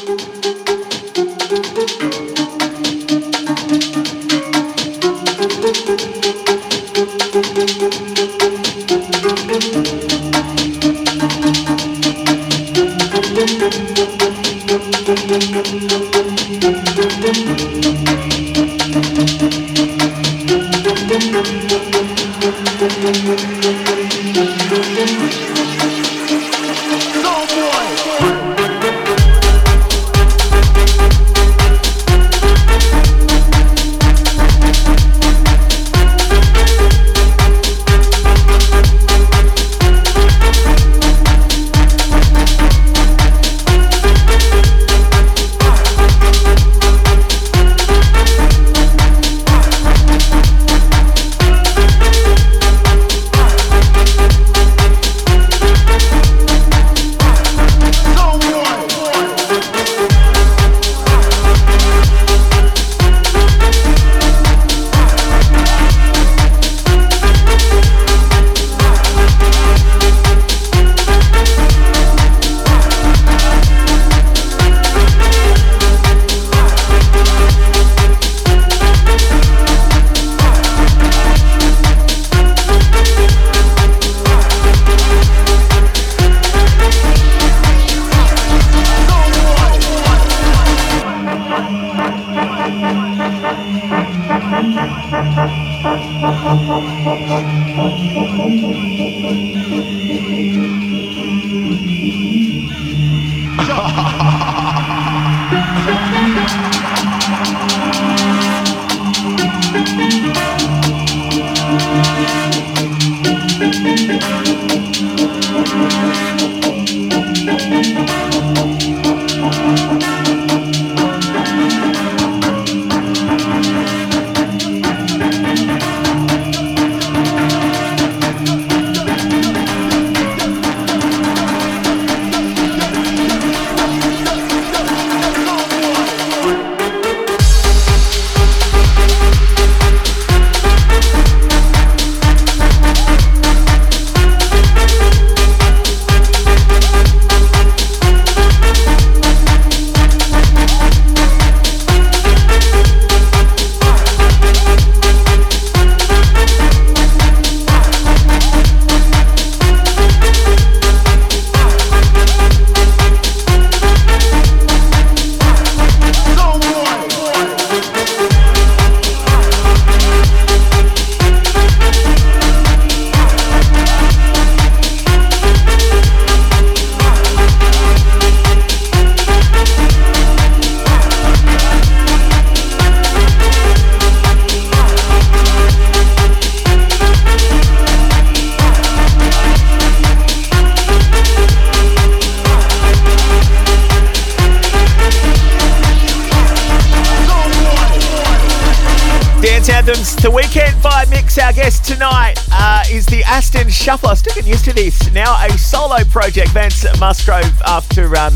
[207.08, 208.34] Musgrove, after um,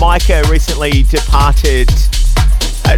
[0.00, 1.90] Mikah recently departed.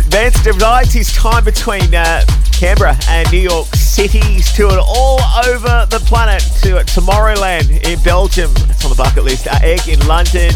[0.07, 4.21] Vance divides his time between uh, Canberra and New York City.
[4.21, 8.53] He's toured all over the planet to Tomorrowland in Belgium.
[8.71, 9.49] It's on the bucket list.
[9.49, 10.55] Uh, Egg in London,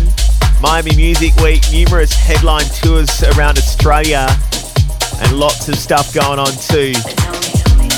[0.60, 4.28] Miami Music Week, numerous headline tours around Australia,
[5.22, 6.92] and lots of stuff going on too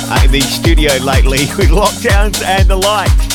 [0.08, 3.33] uh, in the studio lately with lockdowns and the like.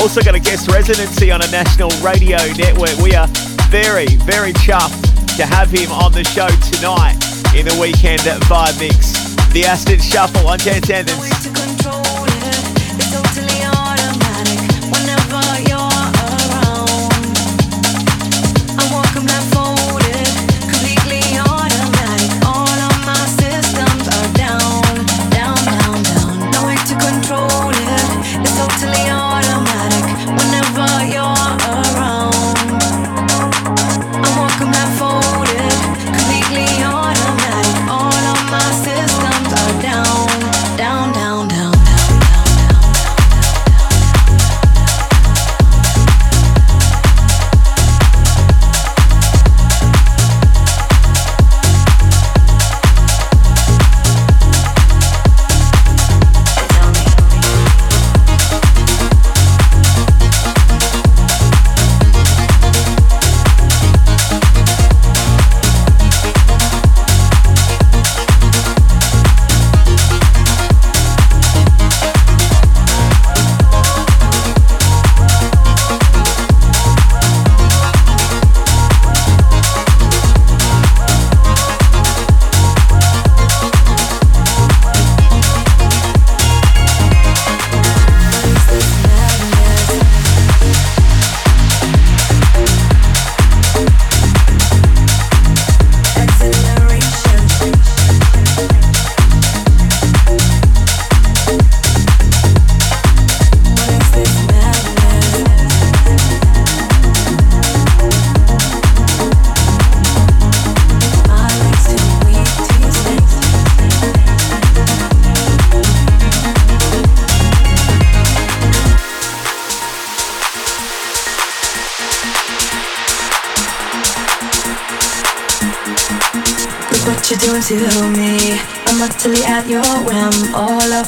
[0.00, 2.96] Also got a guest residency on a national radio network.
[2.98, 3.28] We are
[3.68, 7.16] very, very chuffed to have him on the show tonight
[7.54, 9.34] in the weekend at Vibe Mix.
[9.52, 11.53] The Aston Shuffle on Dance Anthems.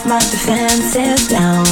[0.06, 1.64] my defenses down.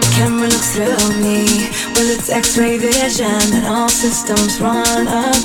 [0.00, 5.39] The camera looks through me, well it's X-ray vision, and all systems run up.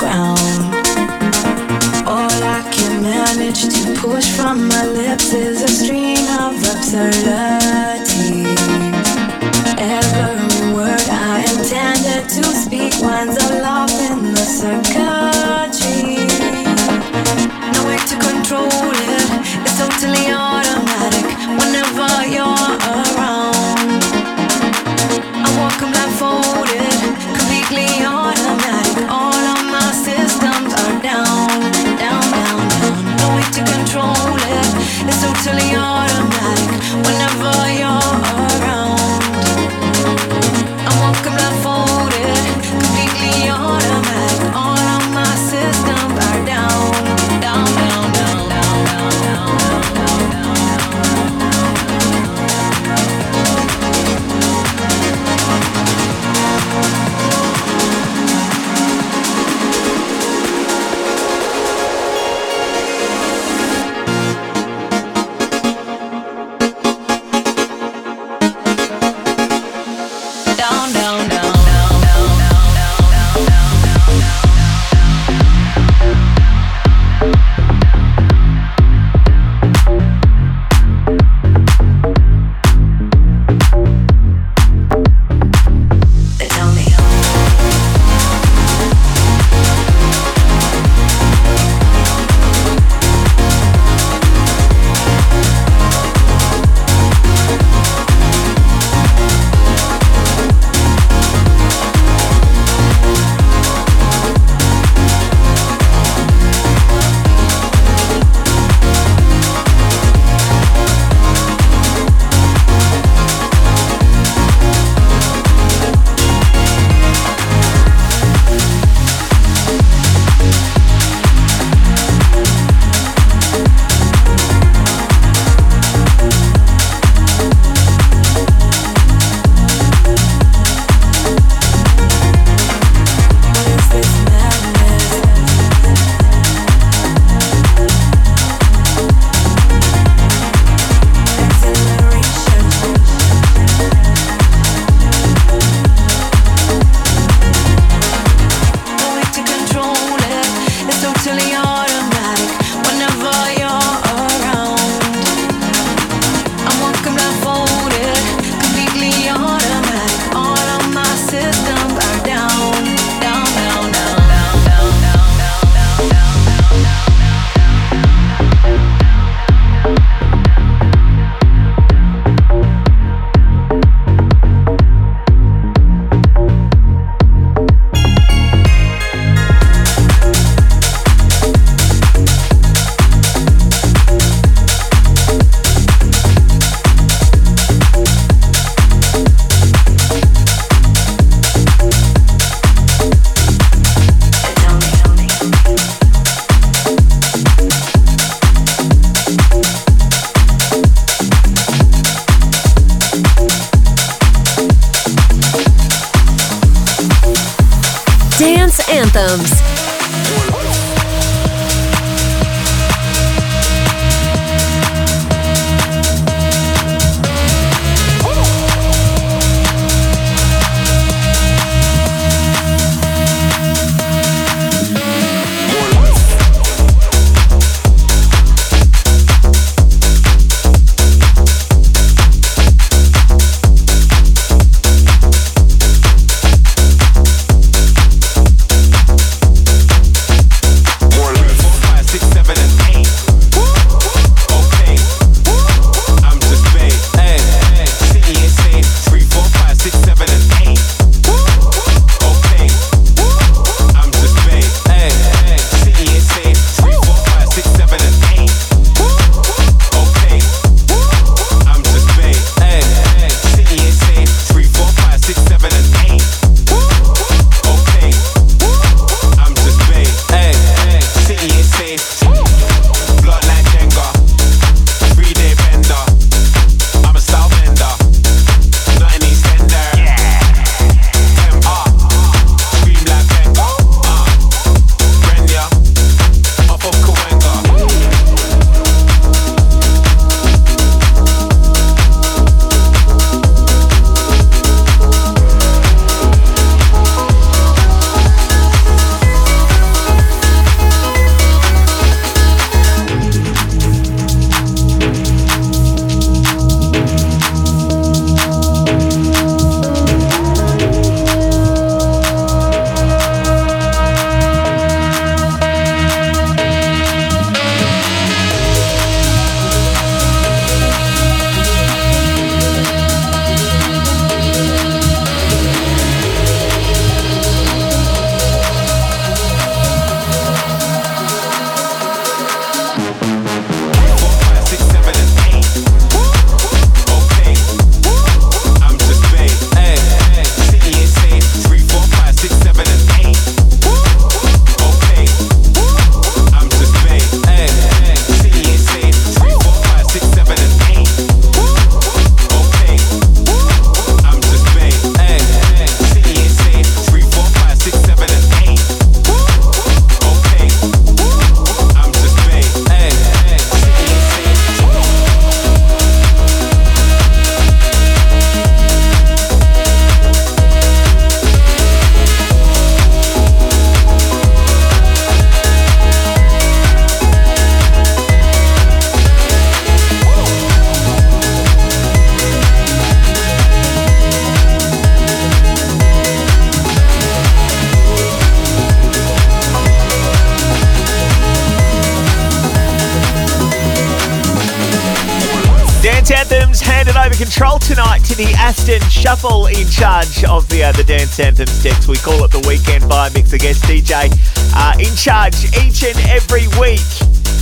[399.95, 402.07] Charge of the uh, the dance anthems decks.
[402.07, 403.53] We call it the weekend vibe mix.
[403.53, 404.27] I guest DJ
[404.75, 407.07] uh, in charge each and every week.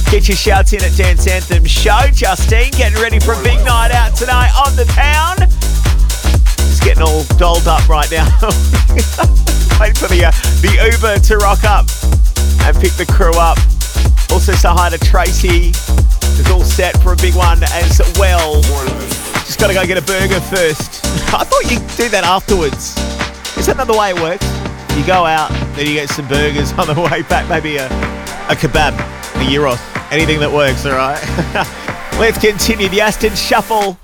[0.09, 2.09] Get your shouts in at Dance Anthem Show.
[2.09, 5.45] Justine getting ready for a big night out tonight on the town.
[6.57, 8.25] Just getting all dolled up right now.
[9.77, 10.33] Wait for the uh,
[10.65, 11.85] the Uber to rock up
[12.65, 13.61] and pick the crew up.
[14.33, 15.69] Also say hi to Tracy.
[16.41, 18.63] Is all set for a big one as well.
[19.45, 21.02] Just gotta go get a burger first.
[21.35, 22.95] I thought you'd do that afterwards.
[23.57, 24.45] Is that not the way it works?
[24.95, 28.55] You go out, then you get some burgers on the way back, maybe a, a
[28.55, 29.79] kebab, a gyros,
[30.11, 31.21] anything that works, alright?
[32.19, 33.97] Let's continue the Aston Shuffle.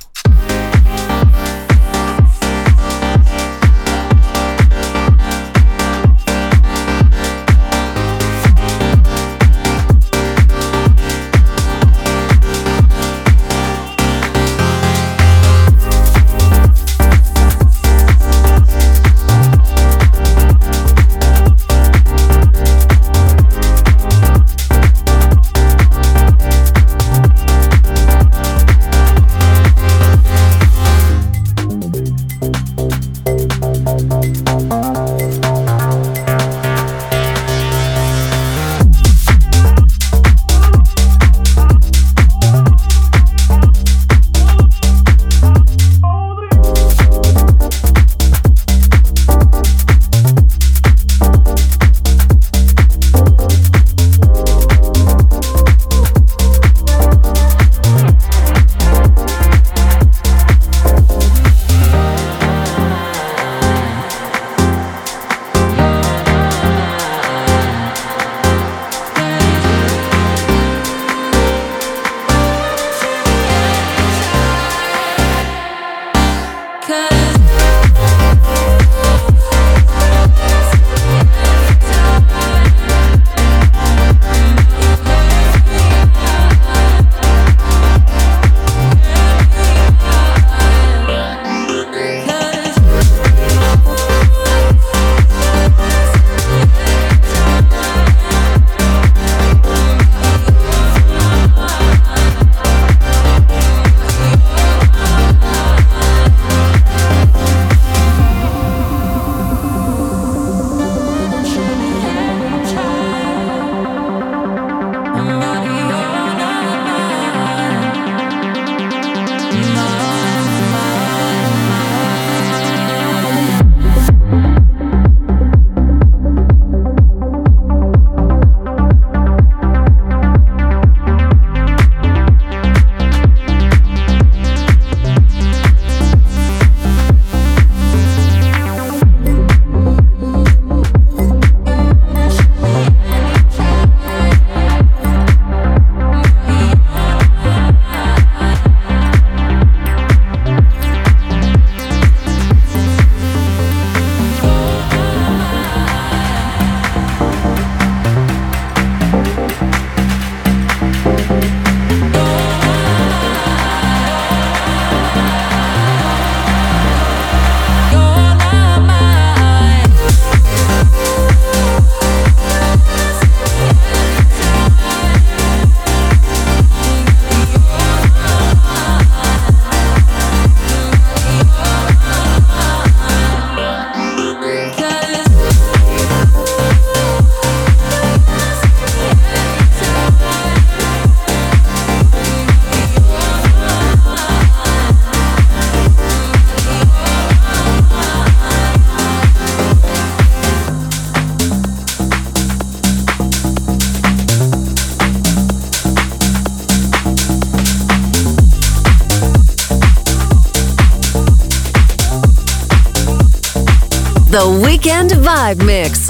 [214.82, 216.08] Weekend Vibe Mix.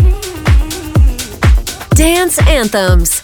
[1.96, 3.19] Dance Anthems.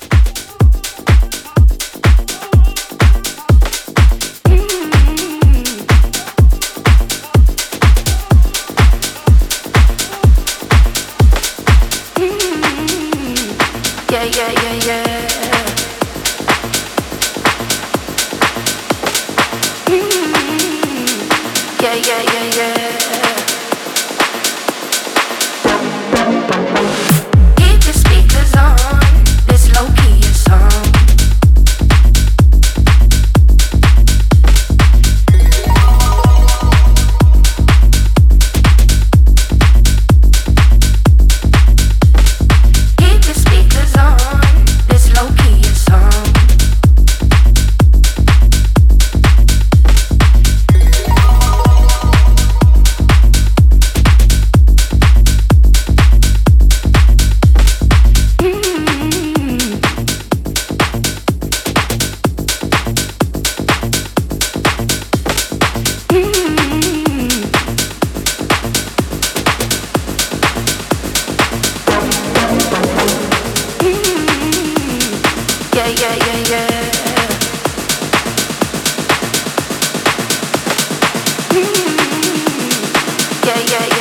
[83.45, 83.94] yeah, yeah.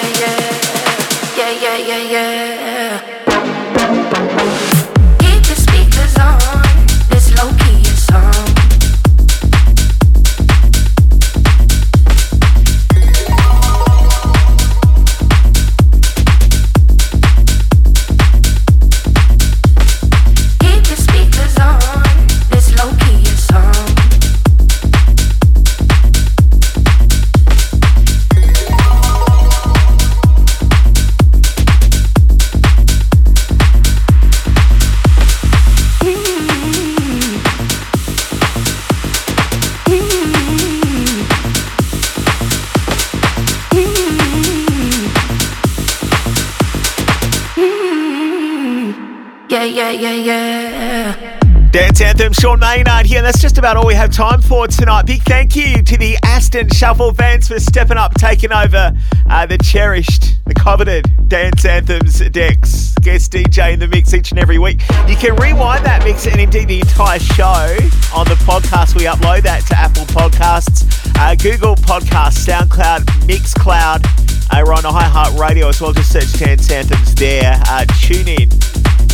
[52.45, 53.21] Sean Maynard here.
[53.21, 55.07] And that's just about all we have time for tonight.
[55.07, 58.93] Big thank you to the Aston Shuffle Vance for stepping up, taking over
[59.31, 62.95] uh, the cherished, the coveted Dance Anthems decks.
[63.01, 64.83] Guest DJ in the mix each and every week.
[65.09, 67.79] You can rewind that mix and indeed the entire show
[68.15, 68.95] on the podcast.
[68.95, 70.85] We upload that to Apple Podcasts,
[71.17, 74.05] uh, Google Podcasts, SoundCloud, Mixcloud.
[74.53, 75.95] Uh, we're on iHeartRadio as well.
[75.95, 77.59] Just search Dance Anthems there.
[77.67, 78.51] Uh, tune in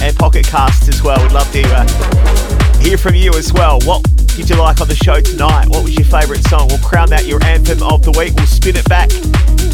[0.01, 1.21] and Pocket Casts as well.
[1.23, 3.79] We'd love to uh, hear from you as well.
[3.81, 4.03] What
[4.37, 5.69] did you like on the show tonight?
[5.69, 6.69] What was your favourite song?
[6.69, 8.35] We'll crown that your anthem of the week.
[8.37, 9.09] We'll spin it back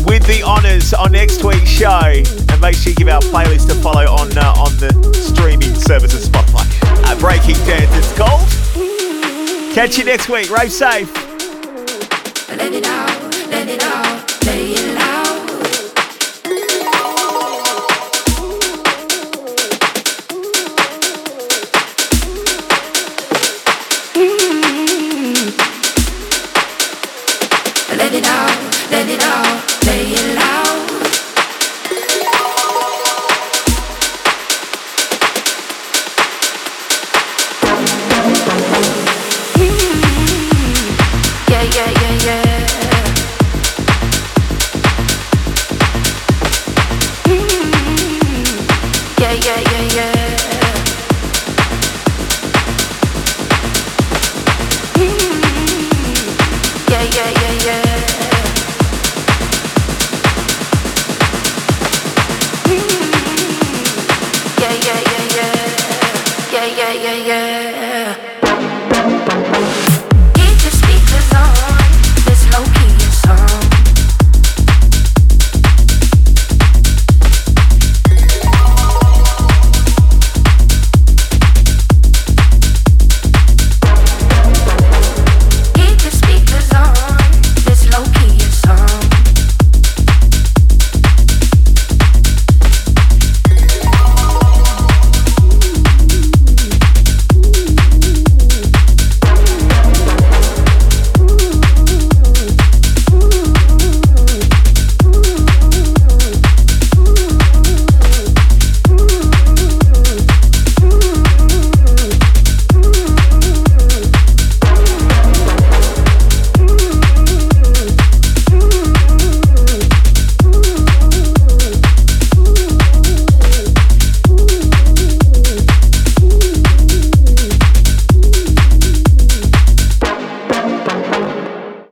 [0.06, 2.22] with the honours on next week's show.
[2.48, 6.28] And make sure you give our playlist a follow on uh, on the streaming services
[6.28, 6.66] Spotify.
[7.04, 8.48] Uh, Breaking Dance, it's called.
[9.74, 10.50] Catch you next week.
[10.50, 11.12] Rave safe.
[12.48, 14.85] Let it out, let it out, lay it